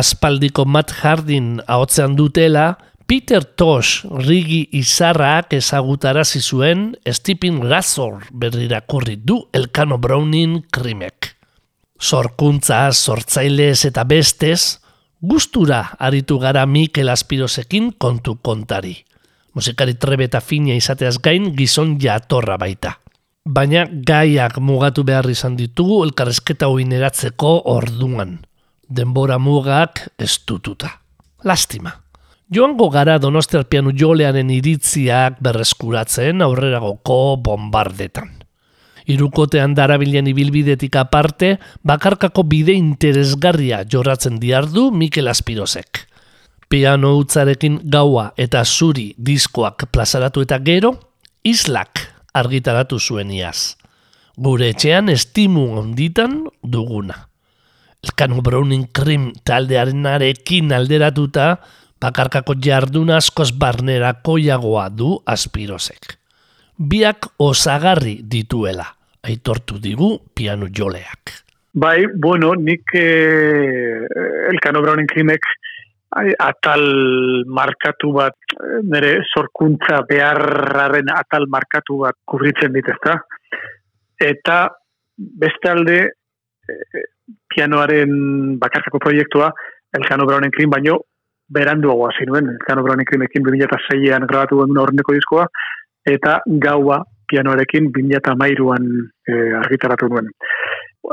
Aspaldiko 0.00 0.64
Matt 0.64 0.92
Hardin 1.02 1.60
ahotzean 1.68 2.16
dutela, 2.16 2.78
Peter 3.10 3.42
Tosh 3.42 4.06
rigi 4.26 4.60
izarrak 4.78 5.52
ezagutarazi 5.58 6.40
zuen 6.40 6.92
Stephen 7.10 7.58
Razor 7.66 8.28
berrirakurri 8.30 9.16
du 9.18 9.40
Elkano 9.52 9.98
Browning 9.98 10.62
krimek. 10.70 11.34
Sorkuntza, 12.00 12.84
sortzailez 12.92 13.84
eta 13.90 14.04
bestez, 14.08 14.78
gustura 15.20 15.82
aritu 15.98 16.38
gara 16.38 16.64
Mikel 16.66 17.10
Aspirosekin 17.12 17.92
kontu 17.98 18.38
kontari. 18.40 18.94
Musikari 19.54 19.96
trebe 19.98 20.30
eta 20.30 20.40
fina 20.40 20.76
izateaz 20.78 21.18
gain 21.18 21.50
gizon 21.56 21.96
jatorra 22.00 22.56
baita. 22.62 22.94
Baina 23.44 23.88
gaiak 23.90 24.60
mugatu 24.62 25.02
behar 25.04 25.26
izan 25.28 25.58
ditugu 25.58 26.04
elkarrezketa 26.06 26.70
eratzeko 27.00 27.56
orduan 27.74 28.38
denbora 28.90 29.38
mugak 29.38 30.08
estututa. 30.18 31.00
Lastima. 31.44 31.94
Joango 32.50 32.88
gara 32.90 33.18
Donostiar 33.22 33.68
pianu 33.70 33.92
jolearen 33.94 34.50
iritziak 34.50 35.38
berreskuratzen 35.40 36.42
aurreragoko 36.42 37.36
bombardetan. 37.38 38.40
Irukotean 39.10 39.74
darabilen 39.74 40.26
ibilbidetik 40.30 40.98
aparte, 40.98 41.54
bakarkako 41.86 42.42
bide 42.50 42.74
interesgarria 42.74 43.84
jorratzen 43.86 44.38
diardu 44.42 44.90
Mikel 44.90 45.30
Aspirosek. 45.30 46.04
Piano 46.70 47.16
utzarekin 47.18 47.80
gaua 47.90 48.32
eta 48.36 48.64
zuri 48.64 49.12
diskoak 49.16 49.86
plazaratu 49.90 50.42
eta 50.42 50.58
gero, 50.58 50.92
islak 51.42 52.02
argitaratu 52.34 52.98
zuen 52.98 53.30
iaz. 53.30 53.76
Gure 54.36 54.70
etxean 54.74 55.08
estimu 55.10 55.66
onditan 55.78 56.44
duguna. 56.62 57.29
Elkano 58.00 58.40
Browning 58.40 58.88
Krim 58.96 59.30
taldearenarekin 59.44 60.72
alderatuta, 60.72 61.58
bakarkako 62.00 62.54
jardun 62.64 63.10
askoz 63.12 63.50
barnerako 63.52 64.38
jagoa 64.40 64.88
du 64.88 65.18
aspirosek. 65.26 66.16
Biak 66.80 67.28
osagarri 67.38 68.20
dituela, 68.24 68.86
aitortu 69.22 69.76
digu 69.82 70.14
piano 70.34 70.70
joleak. 70.72 71.34
Bai, 71.76 72.06
bueno, 72.16 72.54
nik 72.56 72.94
eh, 72.98 74.00
Elkano 74.50 74.80
Browning 74.82 75.12
ai, 76.16 76.32
atal 76.40 77.44
markatu 77.46 78.12
bat, 78.16 78.34
nire 78.82 79.20
sorkuntza 79.28 80.00
beharraren 80.08 81.12
atal 81.14 81.46
markatu 81.46 82.00
bat 82.06 82.16
kubritzen 82.24 82.72
dit, 82.72 82.88
ezta? 82.88 83.20
Eta 84.18 84.58
bestalde, 85.16 86.00
eh, 86.70 87.04
pianoaren 87.54 88.58
bakarkako 88.62 88.98
proiektua, 89.02 89.50
Elkano 89.98 90.26
Brownen 90.26 90.52
Krim, 90.54 90.70
baino 90.70 90.98
beranduago 91.50 92.08
hasi 92.08 92.26
nuen, 92.26 92.48
Elkano 92.54 92.84
Brownen 92.86 93.08
Krimekin 93.08 93.44
2006an 93.46 94.26
grabatu 94.30 94.60
duen 94.60 94.78
horneko 94.78 95.14
diskoa, 95.16 95.46
eta 96.06 96.38
gaua 96.62 97.00
pianoarekin 97.30 97.90
2008an 97.94 98.86
e, 99.26 99.34
argitaratu 99.62 100.08
nuen. 100.10 100.30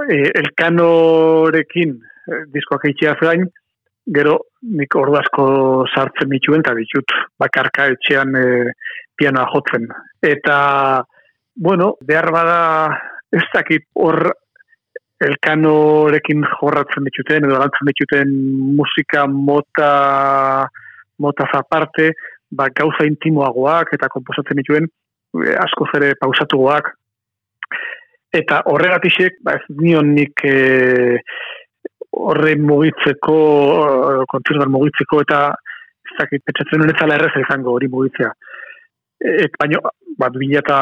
E, 0.10 0.20
Elkanorekin 0.42 1.96
e, 1.98 2.42
diskoak 2.54 2.88
eitxea 2.90 3.16
zain, 3.22 3.46
gero 4.14 4.38
nik 4.80 4.96
ordu 4.96 5.18
asko 5.20 5.48
sartzen 5.92 6.32
dituen, 6.32 6.64
eta 6.66 6.74
ditut 6.78 7.14
bakarka 7.40 7.90
etxean 7.94 8.34
e, 8.40 8.48
pianoa 9.18 9.50
jotzen. 9.54 9.90
Eta, 10.24 10.58
bueno, 11.56 11.96
behar 12.06 12.32
bada 12.34 12.60
ez 13.34 13.46
dakit 13.54 13.88
hor 13.98 14.32
elkanorekin 15.26 16.44
jorratzen 16.60 17.08
dituten 17.10 17.48
edo 17.48 17.58
lantzen 17.58 17.90
dituten 17.90 18.34
musika 18.78 19.26
mota 19.28 20.68
mota 21.18 21.48
zaparte, 21.52 22.12
ba, 22.54 22.70
gauza 22.80 23.06
intimoagoak 23.10 23.94
eta 23.98 24.10
komposatzen 24.14 24.60
dituen 24.62 24.86
e, 24.86 25.54
asko 25.58 25.88
zere 25.92 26.14
pausatugoak. 26.22 26.92
Eta 28.38 28.62
horregatisek, 28.70 29.40
ba, 29.42 29.56
ez 29.58 29.78
nion 29.82 30.14
nik 30.14 30.46
e, 30.46 31.18
horre 32.18 32.54
mugitzeko, 32.62 33.38
kontinuar 34.30 34.70
mugitzeko 34.74 35.24
eta 35.26 35.42
ez 36.08 36.18
dakit, 36.22 36.44
petxatzen 36.46 36.86
honetzala 36.86 37.18
erreza 37.18 37.42
izango 37.44 37.74
hori 37.74 37.90
mugitzea. 37.92 38.30
Et, 39.18 39.54
baina, 39.58 39.82
ba, 40.22 40.30
2000 40.34 40.62
eta 40.62 40.78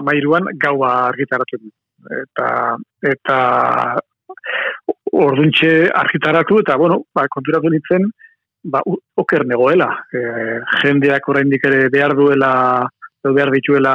amairuan 0.00 0.50
gaua 0.58 0.90
argitaratu 1.12 1.60
eta 2.22 2.48
eta 3.10 3.38
orduntxe 5.12 5.90
argitaratu 6.02 6.60
eta 6.62 6.76
bueno, 6.76 7.02
ba, 7.14 7.26
konturatu 7.28 7.70
nintzen 7.70 8.08
ba, 8.64 8.82
oker 9.16 9.46
negoela. 9.46 9.90
E, 10.12 10.20
jendeak 10.82 11.28
oraindik 11.28 11.64
ere 11.66 11.88
behar 11.92 12.14
duela, 12.16 12.52
edo 13.24 13.34
behar 13.34 13.52
dituela 13.54 13.94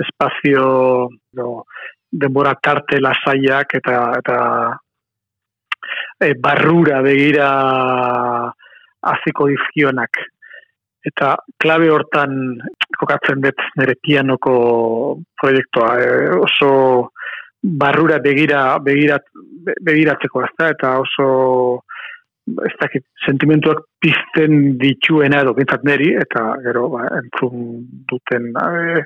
espazio, 0.00 1.08
edo, 1.34 1.64
denbora 2.10 2.56
tarte 2.62 2.98
lasaiak 3.00 3.76
eta 3.78 3.96
eta 4.18 4.38
e, 6.18 6.34
barrura 6.34 7.00
begira 7.06 7.48
aziko 9.14 9.48
dizkionak. 9.52 10.20
Eta 11.06 11.32
klabe 11.56 11.88
hortan 11.88 12.34
kokatzen 12.98 13.40
dut 13.40 13.62
nire 13.80 13.94
pianoko 14.02 14.54
proiektua. 15.40 15.94
E, 16.02 16.10
oso 16.40 16.72
barrura 17.62 18.18
begira, 18.18 18.78
begirat, 18.84 19.26
be- 19.64 19.76
begiratzeko 19.84 20.44
ez 20.44 20.52
da, 20.58 20.70
eta 20.74 20.94
oso 21.02 21.26
ez 22.66 22.72
dakit, 22.80 23.04
sentimentuak 23.26 23.84
pizten 24.00 24.78
dituena 24.80 25.42
edo 25.44 25.52
bintzat 25.54 25.84
neri, 25.86 26.14
eta 26.18 26.46
gero 26.64 26.88
ba, 26.94 27.04
entzun 27.20 27.84
duten 28.10 28.48
e, 28.56 29.04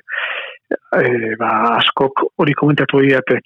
e, 0.71 1.35
ba, 1.39 1.51
askok 1.75 2.25
hori 2.41 2.55
komentatu 2.57 3.03
didate. 3.03 3.41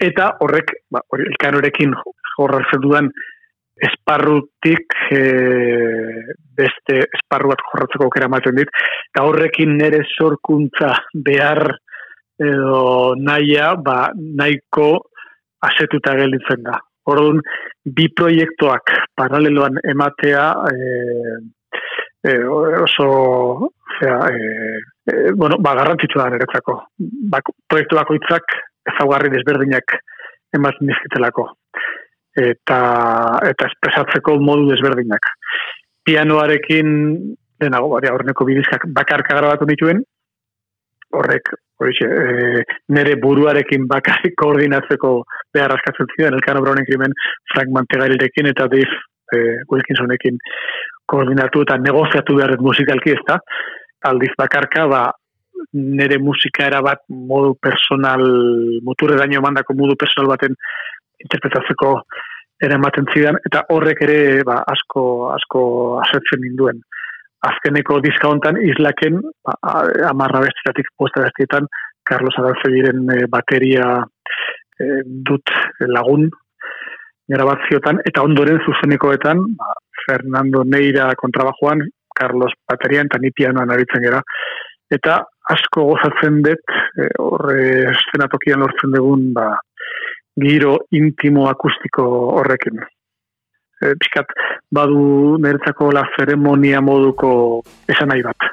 Eta 0.00 0.32
horrek, 0.42 0.74
ba, 0.90 1.04
hori, 1.12 1.28
elkanorekin 1.30 1.94
jorratzen 2.34 2.82
dudan 2.82 3.12
esparrutik 3.84 4.96
e, 5.12 5.22
beste 6.56 7.00
esparru 7.04 7.52
bat 7.52 7.62
jorratzeko 7.68 8.08
aukera 8.08 8.30
ematen 8.30 8.58
dit, 8.58 8.70
eta 9.12 9.24
horrekin 9.28 9.76
nire 9.78 10.02
sorkuntza 10.16 10.92
behar 11.26 11.76
edo 12.38 13.14
naia, 13.16 13.74
ba, 13.76 14.10
nahiko 14.14 14.88
asetuta 15.64 16.14
gelditzen 16.18 16.64
da. 16.66 16.78
Orduan, 17.10 17.40
bi 17.84 18.08
proiektuak 18.16 18.92
paraleloan 19.16 19.76
ematea 19.90 20.44
e, 20.70 20.78
e, 22.24 22.36
oso 22.80 23.08
zera, 23.98 24.30
e, 24.32 24.80
e, 25.10 25.32
bueno, 25.36 25.58
ba, 25.60 25.74
garrantzitsua 25.76 26.24
da 26.24 26.30
niretzako. 26.34 26.78
Bak, 27.34 27.52
proiektu 27.68 28.00
bakoitzak 28.00 28.56
ezaugarri 28.94 29.32
desberdinak 29.34 29.98
ematen 30.56 30.90
dizkitelako. 30.90 31.50
Eta, 32.34 32.80
eta 33.46 33.68
espresatzeko 33.70 34.38
modu 34.42 34.66
desberdinak. 34.72 35.28
Pianoarekin, 36.04 36.88
denago, 37.60 37.92
bari, 37.94 38.10
aurreneko 38.10 38.46
bidizkak 38.48 38.88
bakarka 38.96 39.36
grabatu 39.38 39.68
nituen, 39.68 40.02
horrek, 41.14 41.52
horixe, 41.82 42.06
e, 42.06 42.62
nire 42.94 43.16
buruarekin 43.22 43.88
bakarrik 43.90 44.36
koordinatzeko 44.40 45.14
behar 45.54 45.74
askatzen 45.74 46.10
zidan, 46.14 46.36
Elkano 46.38 46.62
Brownen 46.62 46.86
krimen 46.88 47.14
Frank 47.52 47.72
Mantegarirekin 47.76 48.50
eta 48.52 48.68
Dave 48.72 49.00
e, 49.34 49.40
Wilkinsonekin 49.72 50.38
koordinatu 51.10 51.64
eta 51.66 51.78
negoziatu 51.80 52.38
behar 52.38 52.54
dut 52.54 52.64
musikalki 52.68 53.14
ez 53.16 53.22
da. 53.28 53.38
Aldiz 54.10 54.32
bakarka, 54.38 54.86
ba, 54.90 55.02
nire 55.74 56.18
musika 56.22 56.68
erabat 56.68 57.04
modu 57.08 57.54
personal, 57.60 58.22
muturre 58.84 59.16
daño 59.20 59.40
mandako 59.42 59.76
modu 59.78 59.96
personal 59.98 60.30
baten 60.34 60.56
interpretatzeko 61.24 61.94
eramaten 62.64 63.08
zidan, 63.12 63.38
eta 63.48 63.64
horrek 63.72 64.02
ere 64.06 64.18
ba, 64.46 64.60
asko, 64.70 65.04
asko 65.34 65.64
asetzen 66.04 66.44
ninduen. 66.44 66.82
Azkeneko 67.48 67.98
diska 68.04 68.30
hontan 68.30 68.58
islaken, 68.62 69.20
ba, 69.44 69.56
amarra 70.10 70.44
bestetatik 70.46 70.88
posta 70.98 71.24
bestietan, 71.26 71.68
Carlos 72.08 72.36
Adalzegiren 72.40 73.04
e, 73.12 73.18
bateria 73.32 73.88
e, 74.78 75.02
dut 75.28 75.52
lagun 75.88 76.28
grabatziotan, 77.32 78.00
eta 78.08 78.24
ondoren 78.24 78.60
zuzenekoetan, 78.64 79.44
ba, 79.58 79.74
Fernando 80.04 80.64
Neira 80.64 81.10
kontrabajoan, 81.20 81.84
Carlos 82.14 82.52
baterian 82.70 83.10
eta 83.10 83.20
ni 83.20 83.32
pianoan 83.34 83.72
aritzen 83.74 84.04
gera. 84.04 84.20
Eta 84.92 85.20
asko 85.50 85.88
gozatzen 85.90 86.42
dut, 86.44 86.76
e, 87.00 87.08
horre 87.20 87.62
eszenatokian 87.92 88.62
lortzen 88.64 88.94
dugun, 88.96 89.30
ba, 89.36 89.52
giro 90.40 90.78
intimo 90.98 91.48
akustiko 91.50 92.04
horrekin. 92.38 92.82
E, 93.82 93.94
pixkat, 93.98 94.30
badu 94.74 95.38
niretzako 95.42 95.90
la 95.92 96.04
zeremonia 96.16 96.80
moduko 96.84 97.62
esan 97.90 98.12
nahi 98.12 98.22
bat. 98.26 98.50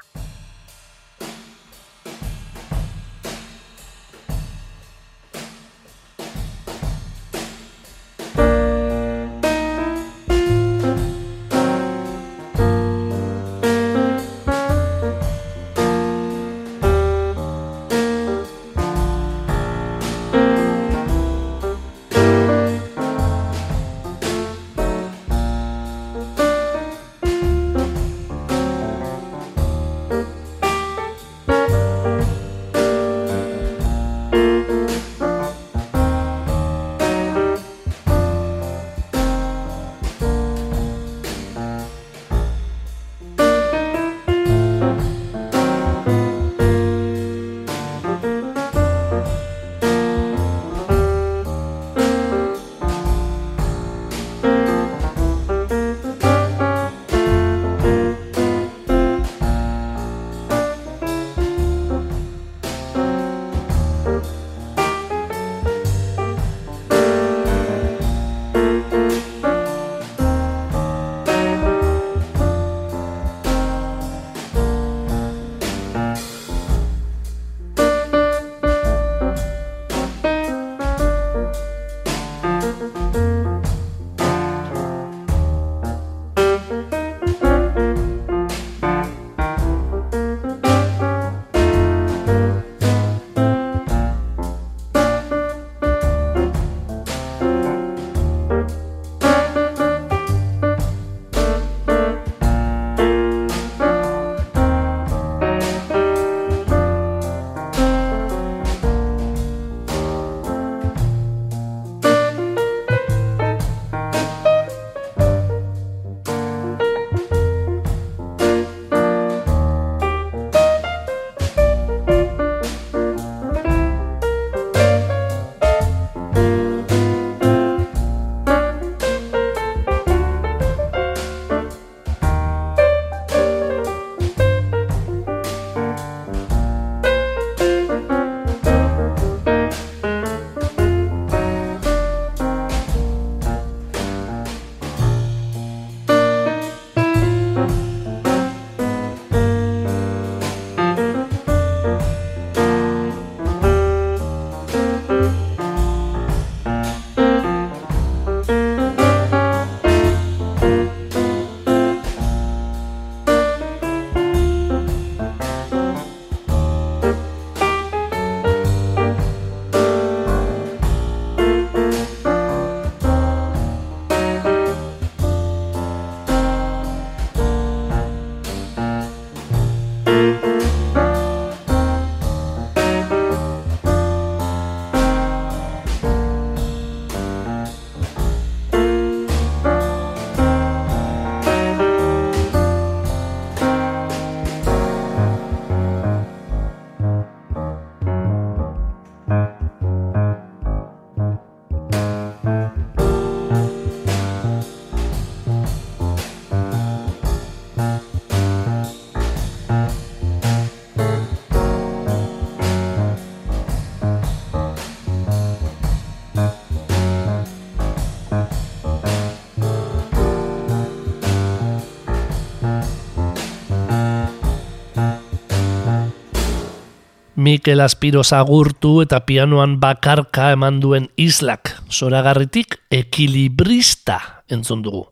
Mikel 227.42 227.82
Aspiroz 227.82 228.36
agurtu 228.38 229.00
eta 229.02 229.24
pianoan 229.26 229.80
bakarka 229.82 230.52
eman 230.54 230.78
duen 230.78 231.08
islak 231.18 231.72
zoragarritik 231.90 232.76
ekilibrista 232.94 234.20
entzun 234.46 234.84
dugu. 234.86 235.08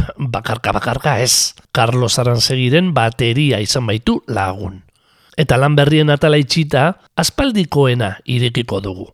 Bakarka 0.34 0.72
bakarka 0.72 1.18
ez, 1.20 1.52
Carlos 1.76 2.16
Aransegiren 2.18 2.94
bateria 2.96 3.60
izan 3.60 3.84
baitu 3.86 4.22
lagun. 4.26 4.80
Eta 5.36 5.58
lan 5.60 5.76
berrien 5.76 6.08
atala 6.14 6.38
itxita, 6.40 6.86
aspaldikoena 7.20 8.14
irekiko 8.24 8.80
dugu. 8.80 9.10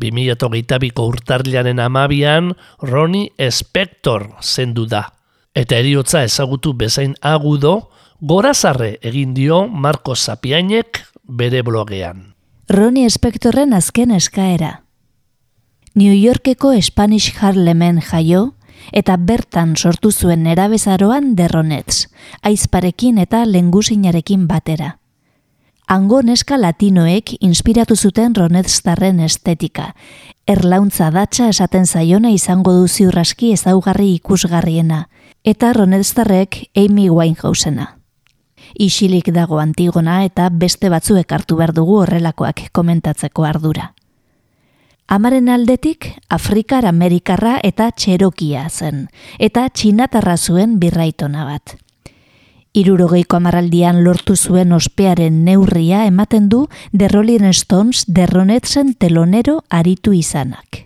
2008ko 0.00 1.04
urtarliaren 1.10 1.82
amabian, 1.84 2.54
Ronnie 2.80 3.50
Spector 3.50 4.30
zendu 4.40 4.86
da. 4.88 5.04
Eta 5.52 5.76
eriotza 5.76 6.24
ezagutu 6.24 6.72
bezain 6.72 7.12
agudo, 7.20 7.90
gorazarre 8.20 8.96
egin 9.04 9.34
dio 9.36 9.66
Marco 9.68 10.16
Sapiainek 10.16 11.04
bere 11.26 11.62
blogean. 11.62 12.34
Ronnie 12.68 13.10
Spectorren 13.10 13.72
azken 13.72 14.10
eskaera. 14.10 14.82
New 15.94 16.12
Yorkeko 16.12 16.74
Spanish 16.82 17.34
Harlemen 17.40 18.00
jaio, 18.00 18.54
eta 18.92 19.16
bertan 19.16 19.74
sortu 19.76 20.12
zuen 20.12 20.42
nerabezaroan 20.44 21.34
derronetz, 21.36 22.08
aizparekin 22.42 23.18
eta 23.18 23.44
lengusinarekin 23.46 24.46
batera. 24.46 24.98
Ango 25.86 26.20
neska 26.22 26.58
latinoek 26.58 27.36
inspiratu 27.40 27.94
zuten 27.96 28.34
ronetztarren 28.34 29.20
estetika. 29.22 29.92
Erlauntza 30.46 31.12
datxa 31.14 31.48
esaten 31.48 31.86
zaiona 31.86 32.32
izango 32.34 32.72
du 32.74 32.88
ziurraski 32.88 33.52
ezaugarri 33.54 34.14
ikusgarriena, 34.16 35.08
eta 35.44 35.72
ronetztarrek 35.72 36.66
Amy 36.74 37.08
Winehousena. 37.08 37.95
Isilik 38.78 39.24
dago 39.32 39.56
Antigona 39.56 40.18
eta 40.26 40.50
beste 40.52 40.90
batzuek 40.92 41.30
hartu 41.32 41.56
behar 41.56 41.72
dugu 41.72 42.02
horrelakoak 42.02 42.66
komentatzeko 42.76 43.46
ardura. 43.48 43.92
Amaren 45.08 45.48
aldetik, 45.48 46.10
Afrikar 46.28 46.84
Amerikarra 46.84 47.56
eta 47.64 47.88
Txerokia 47.92 48.66
zen, 48.68 49.06
eta 49.38 49.68
txinatarra 49.70 50.36
zuen 50.36 50.80
birraitona 50.82 51.46
bat. 51.46 51.76
Irurogeiko 52.76 53.38
amaraldian 53.38 54.02
lortu 54.04 54.36
zuen 54.36 54.74
ospearen 54.76 55.44
neurria 55.46 56.04
ematen 56.04 56.50
du 56.52 56.66
The 56.90 57.08
Rolling 57.08 57.48
Stones 57.54 58.04
derronetzen 58.06 58.92
telonero 58.98 59.62
aritu 59.70 60.12
izanak. 60.12 60.85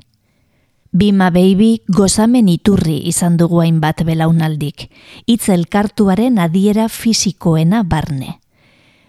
Bima 0.92 1.30
Baby 1.30 1.82
gozamen 1.86 2.48
iturri 2.50 2.96
izan 3.06 3.36
dugu 3.38 3.60
hainbat 3.62 4.00
belaunaldik, 4.02 4.88
hitz 5.30 5.46
elkartuaren 5.54 6.40
adiera 6.42 6.88
fisikoena 6.90 7.84
barne. 7.86 8.40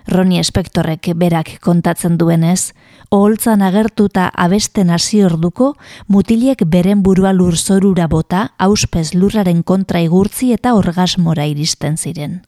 Ronnie 0.06 0.44
Spectorrek 0.46 1.10
berak 1.18 1.56
kontatzen 1.66 2.20
duenez, 2.22 2.76
oholtzan 3.10 3.66
agertuta 3.66 4.28
abesten 4.30 4.94
hasi 4.94 5.24
orduko, 5.26 5.74
mutilek 6.08 6.62
beren 6.70 7.02
burua 7.02 7.34
lurzorura 7.34 8.06
bota, 8.08 8.52
auspez 8.60 9.16
lurraren 9.16 9.64
kontra 9.64 10.06
igurtzi 10.06 10.54
eta 10.54 10.76
orgasmora 10.78 11.50
iristen 11.50 11.98
ziren. 11.98 12.44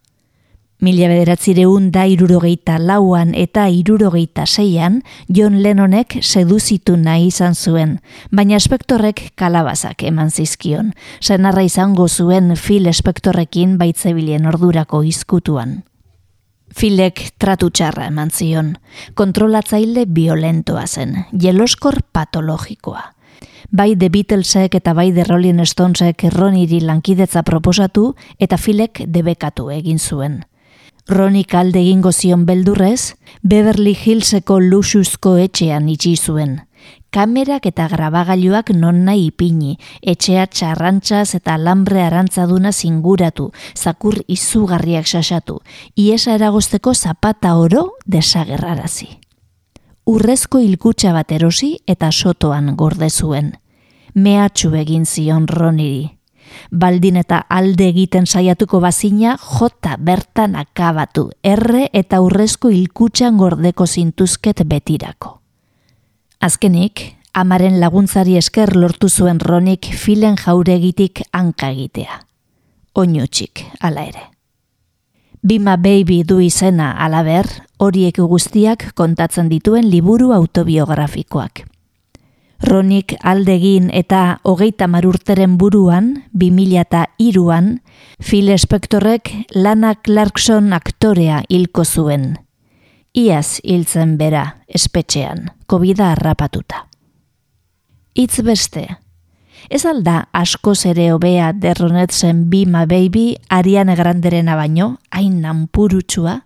Mila 0.84 1.08
bederatzireun 1.08 1.86
da 1.96 2.02
irurogeita 2.12 2.74
lauan 2.76 3.30
eta 3.40 3.70
irurogeita 3.72 4.44
zeian, 4.44 4.98
John 5.32 5.62
Lennonek 5.64 6.18
seduzitu 6.20 6.98
nahi 7.00 7.30
izan 7.30 7.56
zuen, 7.56 7.94
baina 8.36 8.58
espektorrek 8.60 9.30
kalabazak 9.40 10.04
eman 10.04 10.28
zizkion, 10.28 10.92
senarra 11.22 11.64
izango 11.64 12.10
zuen 12.10 12.58
Phil 12.60 12.92
espektorrekin 12.92 13.78
baitzebilen 13.80 14.52
ordurako 14.52 15.06
izkutuan. 15.08 15.86
Filek 16.76 17.30
tratu 17.40 17.72
txarra 17.72 18.12
eman 18.12 18.36
zion, 18.36 18.76
kontrolatzaile 19.16 20.04
violentoa 20.04 20.84
zen, 20.88 21.22
jeloskor 21.32 22.02
patologikoa. 22.12 23.14
Bai 23.72 23.94
The 23.96 24.12
Beatlesek 24.12 24.76
eta 24.76 24.92
bai 24.94 25.14
The 25.16 25.32
Rolling 25.32 25.64
Stonesek 25.64 26.28
Roniri 26.36 26.84
lankidetza 26.84 27.48
proposatu 27.48 28.18
eta 28.38 28.60
Filek 28.60 29.08
debekatu 29.08 29.72
egin 29.72 29.98
zuen. 30.00 30.44
Ronik 31.08 31.54
alde 31.54 31.82
egingo 31.82 32.14
zion 32.14 32.46
beldurrez, 32.46 33.16
Beverly 33.42 33.92
Hillseko 33.94 34.60
luxuzko 34.64 35.36
etxean 35.36 35.90
itxi 35.92 36.16
zuen. 36.16 36.62
Kamerak 37.12 37.68
eta 37.68 37.90
grabagailuak 37.92 38.72
non 38.74 39.04
nahi 39.06 39.28
ipini, 39.28 39.76
etxea 40.02 40.48
txarrantzaz 40.48 41.36
eta 41.36 41.58
lambre 41.60 42.02
arantzaduna 42.02 42.72
zinguratu, 42.72 43.52
zakur 43.76 44.18
izugarriak 44.28 45.06
sasatu, 45.06 45.60
iesa 45.96 46.34
eragozteko 46.40 46.96
zapata 46.96 47.54
oro 47.60 47.90
desagerrarazi. 48.06 49.10
Urrezko 50.08 50.60
hilkutxa 50.60 51.14
bat 51.14 51.32
erosi 51.32 51.78
eta 51.86 52.12
sotoan 52.12 52.76
gorde 52.76 53.10
zuen. 53.10 53.54
Mehatxu 54.16 54.74
egin 54.80 55.06
zion 55.06 55.48
Roniri. 55.48 56.23
Baldin 56.72 57.18
eta 57.18 57.44
alde 57.50 57.88
egiten 57.88 58.26
saiatuko 58.26 58.80
bazina, 58.80 59.38
jota 59.38 59.98
bertan 60.00 60.56
akabatu, 60.56 61.30
erre 61.44 61.90
eta 61.94 62.22
urrezko 62.22 62.70
hilkutxan 62.70 63.38
gordeko 63.38 63.88
zintuzket 63.88 64.64
betirako. 64.66 65.40
Azkenik, 66.40 67.16
amaren 67.34 67.80
laguntzari 67.80 68.38
esker 68.38 68.76
lortu 68.76 69.10
zuen 69.10 69.40
ronik 69.40 69.88
filen 69.96 70.38
jauregitik 70.38 71.24
hanka 71.32 71.72
egitea. 71.72 72.20
Oinutxik, 72.94 73.66
ala 73.82 74.06
ere. 74.06 74.30
Bima 75.44 75.76
Baby 75.76 76.24
du 76.24 76.40
izena 76.40 76.92
alaber, 77.04 77.50
horiek 77.84 78.20
guztiak 78.32 78.92
kontatzen 78.96 79.50
dituen 79.52 79.90
liburu 79.90 80.32
autobiografikoak. 80.32 81.66
Ronik 82.62 83.16
aldegin 83.24 83.90
eta 83.94 84.40
hogeita 84.44 84.88
marurteren 84.88 85.58
buruan, 85.58 86.24
2000 86.34 86.80
eta 86.82 87.06
iruan, 87.18 87.82
Phil 88.22 88.54
Spectorrek 88.58 89.34
Lana 89.56 89.96
Clarkson 89.96 90.74
aktorea 90.74 91.44
hilko 91.50 91.86
zuen. 91.86 92.38
Iaz 93.14 93.60
hiltzen 93.64 94.18
bera, 94.18 94.64
espetxean, 94.68 95.52
kobida 95.68 96.12
harrapatuta. 96.14 96.88
Itz 98.14 98.42
beste, 98.46 98.88
ez 99.70 99.86
alda 99.86 100.28
asko 100.34 100.74
ere 100.86 101.12
hobea 101.14 101.52
derronetzen 101.54 102.50
Bima 102.50 102.86
Baby 102.86 103.38
Ariane 103.50 103.96
Granderena 103.96 104.56
baino, 104.56 104.98
hain 105.12 105.42
nanpurutsua, 105.42 106.42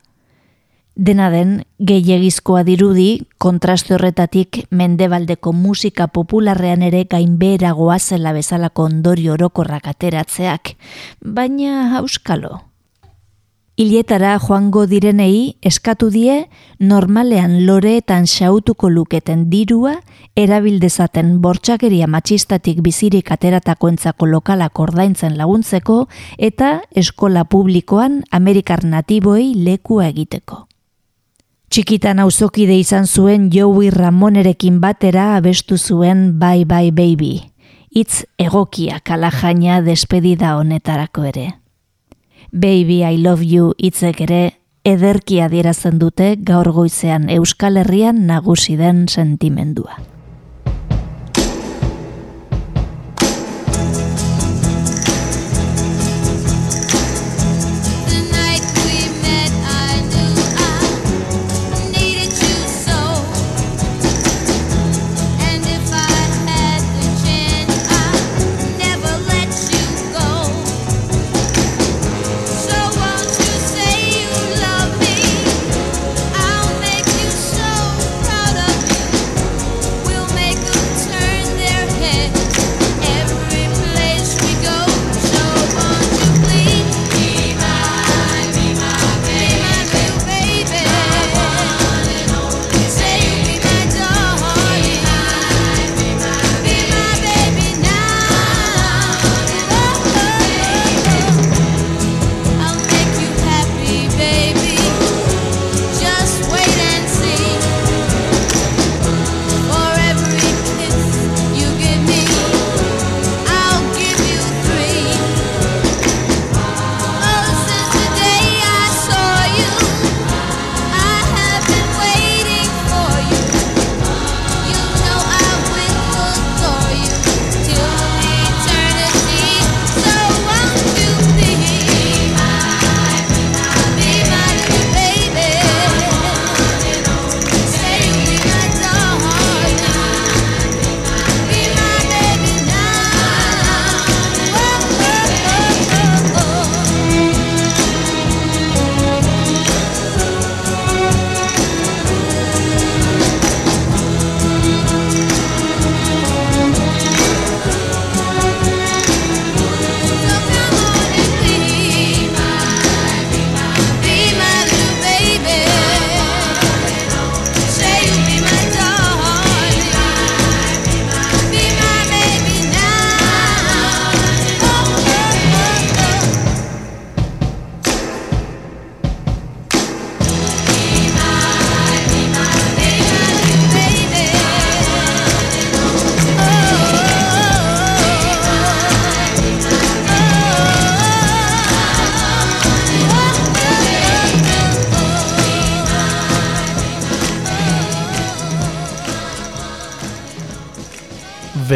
Dena 0.97 1.27
den, 1.29 1.59
gehiagizkoa 1.77 2.63
dirudi, 2.65 3.27
kontraste 3.37 3.93
horretatik 3.93 4.63
mendebaldeko 4.73 5.51
musika 5.53 6.07
popularrean 6.09 6.81
ere 6.81 7.03
gainbehera 7.05 7.75
goazela 7.77 8.31
bezalako 8.33 8.87
ondori 8.89 9.27
orokorrak 9.29 9.85
ateratzeak, 9.91 10.73
baina 11.21 11.99
auskalo. 11.99 12.63
Ilietara 13.77 14.31
joango 14.41 14.87
direnei 14.89 15.53
eskatu 15.61 16.07
die 16.09 16.47
normalean 16.79 17.59
loreetan 17.67 18.25
xautuko 18.25 18.89
luketen 18.89 19.43
dirua 19.51 19.99
erabildezaten 20.33 21.35
bortxakeria 21.43 22.07
matxistatik 22.09 22.81
bizirik 22.81 23.29
ateratako 23.35 23.91
entzako 23.93 24.25
lokalak 24.31 24.81
ordaintzen 24.81 25.37
laguntzeko 25.37 26.07
eta 26.49 26.79
eskola 26.89 27.45
publikoan 27.45 28.23
Amerikar 28.31 28.81
natiboei 28.83 29.53
lekua 29.53 30.09
egiteko. 30.09 30.66
Txikitan 31.67 32.19
auzokide 32.23 32.77
izan 32.79 33.05
zuen 33.05 33.49
Joey 33.51 33.89
Ramonerekin 33.91 34.79
batera 34.79 35.35
abestu 35.35 35.77
zuen 35.77 36.39
Bye 36.39 36.65
Bye 36.65 36.91
Baby. 36.95 37.33
Itz 37.91 38.23
egokia 38.39 39.01
kalajaina 39.03 39.81
despedida 39.83 40.55
honetarako 40.57 41.27
ere. 41.27 41.47
Baby 42.51 43.03
I 43.03 43.17
love 43.17 43.43
you 43.43 43.73
itzek 43.77 44.21
ere 44.23 44.41
ederki 44.87 45.41
adierazten 45.43 45.99
dute 45.99 46.35
gaur 46.39 46.71
goizean 46.71 47.27
Euskal 47.29 47.83
Herrian 47.83 48.25
nagusi 48.27 48.77
den 48.79 49.07
sentimendua. 49.11 49.99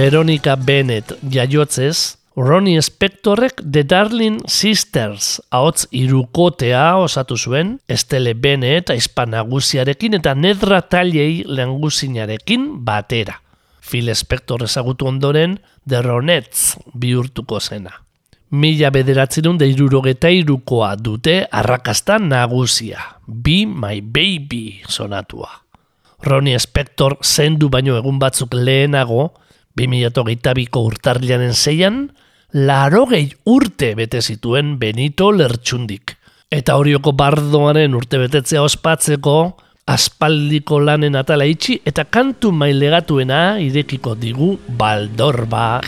Veronica 0.02 0.56
Bennett 0.56 1.12
jaiotzez, 1.30 2.18
Ronnie 2.36 2.82
Spectorrek 2.82 3.62
The 3.62 3.84
Darling 3.86 4.40
Sisters 4.50 5.42
ahots 5.54 5.86
irukotea 5.94 6.96
osatu 6.98 7.36
zuen, 7.38 7.76
Estele 7.86 8.34
Bennett 8.34 8.90
aizpa 8.90 9.28
nagusiarekin 9.30 10.18
eta 10.18 10.34
Nedra 10.34 10.80
Tallei 10.82 11.44
lengusinarekin 11.46 12.64
batera. 12.88 13.36
Phil 13.86 14.10
Spector 14.18 14.64
ezagutu 14.66 15.06
ondoren 15.06 15.60
The 15.86 16.02
Ronettes 16.02 16.80
bihurtuko 16.98 17.60
zena. 17.60 17.94
Mila 18.50 18.90
bederatzerun 18.90 19.62
da 19.62 19.70
irurogeta 19.70 20.34
irukoa 20.34 20.96
dute 20.98 21.44
arrakasta 21.46 22.18
nagusia. 22.18 23.06
Be 23.28 23.68
My 23.68 24.02
Baby 24.02 24.82
sonatua. 24.88 25.52
Ronnie 26.26 26.58
Spector 26.58 27.20
zendu 27.22 27.70
baino 27.70 28.02
egun 28.02 28.18
batzuk 28.18 28.58
lehenago, 28.58 29.30
2008ko 29.80 30.84
urtarrilanen 30.90 31.54
zeian, 31.54 32.10
larogei 32.54 33.32
urte 33.46 33.94
bete 33.96 34.22
zituen 34.22 34.78
Benito 34.80 35.32
Lertxundik. 35.32 36.18
Eta 36.52 36.76
horioko 36.76 37.14
bardoaren 37.16 37.96
urte 37.96 38.20
betetzea 38.20 38.64
ospatzeko, 38.64 39.38
aspaldiko 39.92 40.80
lanen 40.84 41.16
atala 41.20 41.48
itxi 41.50 41.80
eta 41.88 42.06
kantu 42.06 42.52
mailegatuena 42.52 43.60
irekiko 43.64 44.16
digu 44.20 44.54
baldorba. 44.68 45.80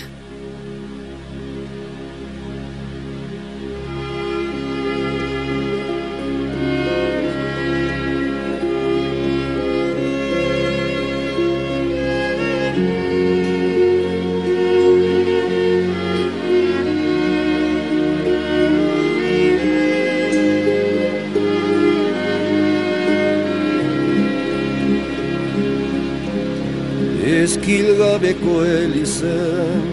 Eskilgabeko 28.23 28.63
elizen 28.63 29.87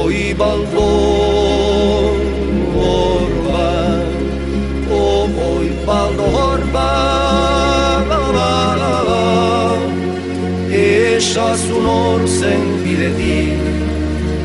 Oi 0.00 0.20
baldon 0.38 2.18
orban, 2.84 4.12
o 4.90 4.92
oi 5.50 5.68
baldon 5.86 6.34
orban 6.48 8.04
Esazun 10.80 11.86
hor 11.86 12.22
zen 12.26 12.64
bidetik, 12.82 13.60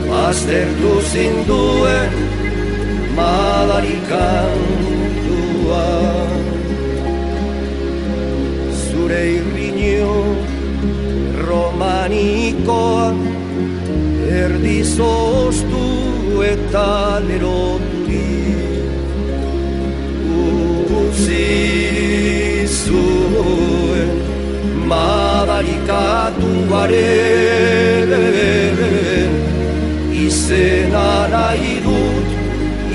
baztertu 0.09 0.93
zinduen 1.13 2.11
madarikantuan 3.15 4.64
erdi 14.65 14.81
zoztu 14.83 16.41
eta 16.41 17.21
leroturik 17.27 18.57
utzi 21.01 22.65
zuen 22.65 24.09
madarikatu 24.89 26.51
garen 26.71 28.09
izena 30.25 31.09
nahi 31.35 31.75
dut 31.85 32.27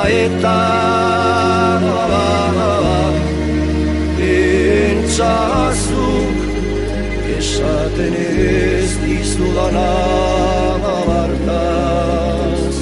eta 0.08 0.56
Entzazuk 4.98 6.38
esaten 7.36 8.14
ez 8.16 8.90
dizudana 9.02 9.92
bartaz 11.08 12.76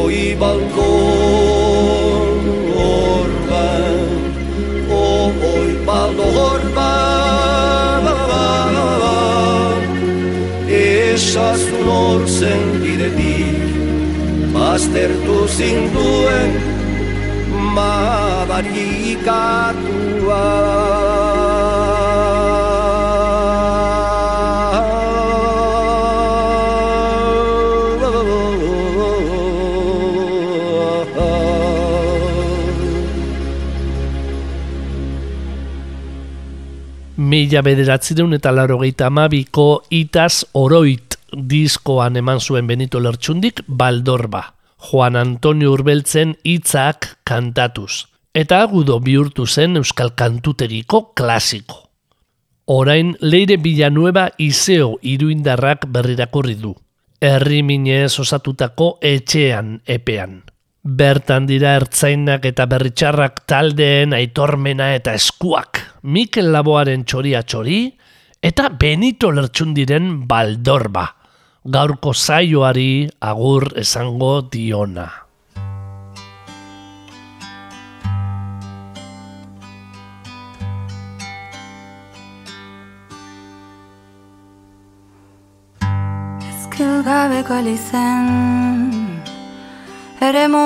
Oi 0.00 0.20
balkon 0.40 0.80
orban, 2.86 4.10
o 4.88 5.02
oi 5.52 5.70
baldo 5.86 6.28
Esazun 10.70 11.88
hor 11.88 12.22
baztertu 14.70 15.36
zinduen 15.50 16.52
madarikatua 17.74 19.40
Mila 37.30 37.60
bederatzireun 37.66 38.38
eta 38.38 38.54
larogeita 38.54 39.10
amabiko 39.10 39.82
itaz 39.90 40.46
oroit 40.54 41.18
diskoan 41.34 42.22
eman 42.22 42.38
zuen 42.38 42.70
Benito 42.70 43.02
Lertxundik 43.02 43.66
baldorba. 43.66 44.59
Juan 44.80 45.16
Antonio 45.16 45.72
Urbeltzen 45.72 46.38
hitzak 46.42 47.18
kantatuz. 47.28 48.06
Eta 48.32 48.62
agudo 48.64 48.96
bihurtu 49.04 49.44
zen 49.46 49.76
Euskal 49.76 50.14
Kantutegiko 50.16 51.12
klasiko. 51.14 51.90
Orain 52.72 53.12
Leire 53.20 53.58
Villanueva 53.60 54.30
izeo 54.38 54.94
iruindarrak 55.02 55.84
berrirakurri 55.92 56.54
du. 56.54 56.72
Herri 57.20 57.60
minez 57.62 58.14
osatutako 58.22 58.94
etxean 59.04 59.82
epean. 59.84 60.40
Bertan 60.80 61.44
dira 61.50 61.74
ertzainak 61.76 62.46
eta 62.48 62.64
berritxarrak 62.70 63.44
taldeen 63.44 64.16
aitormena 64.16 64.94
eta 64.96 65.12
eskuak. 65.12 65.84
Mikel 66.02 66.48
Laboaren 66.54 67.04
txoria 67.04 67.42
txori 67.44 67.82
eta 68.40 68.70
Benito 68.80 69.28
Lertxundiren 69.28 70.22
baldorba. 70.26 71.19
Gaurko 71.68 72.14
zaioari 72.16 73.10
agur 73.20 73.66
esango 73.76 74.40
diona. 74.48 75.04
Ezkil 86.48 87.02
gabeko 87.04 87.58
elizen 87.60 88.24
Ere 90.24 90.48
mu 90.48 90.64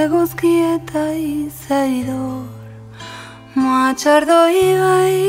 Eguzki 0.00 0.54
eta 0.70 1.04
izaidor 1.26 2.48
Moatxardo 3.60 4.40
ibai 4.64 5.20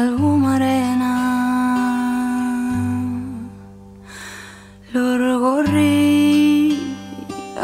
Algumarena 0.00 1.09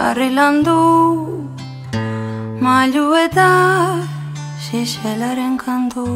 Arrilandu 0.06 0.78
Mailu 2.64 3.06
eta 3.18 3.50
Xixelaren 4.64 5.54
kantu 5.58 6.06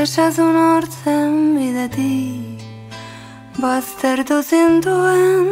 Esazun 0.00 0.56
hortzen 0.64 1.30
bidetik 1.56 2.60
Baztertu 3.62 4.38
zintuen 4.42 5.48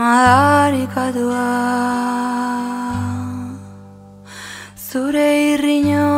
Madarikatua 0.00 1.48
Zure 4.88 5.28
irriño 5.52 6.08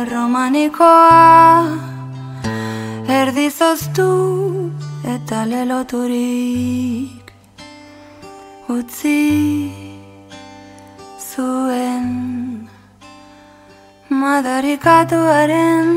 erromanikoa 0.00 1.12
Erdizoztu 3.20 4.08
eta 5.04 5.44
leloturik 5.46 7.32
Utzi 8.68 9.70
zuen 11.18 12.08
Madarikatuaren 14.10 15.88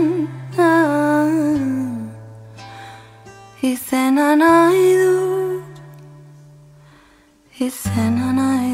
Izena 3.62 4.36
nahi 4.36 4.88
dut 5.02 5.76
Izena 7.60 8.30
nahi 8.40 8.71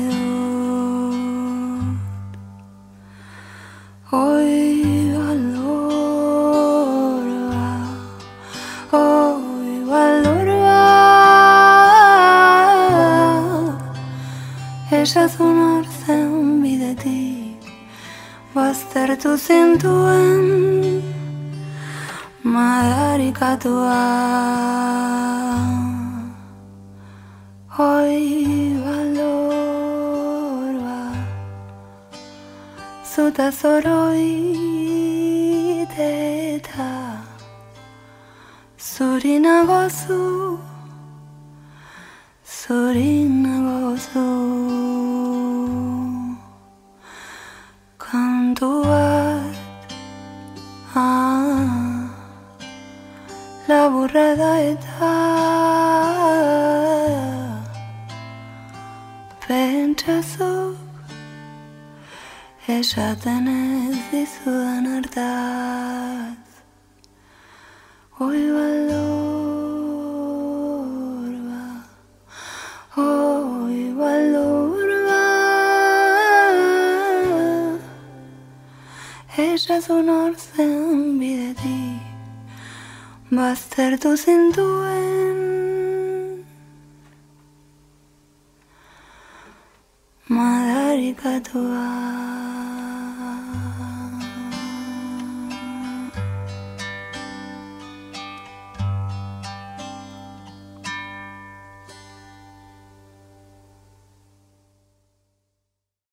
Baztertu 83.48 84.10
zintuen 84.18 84.97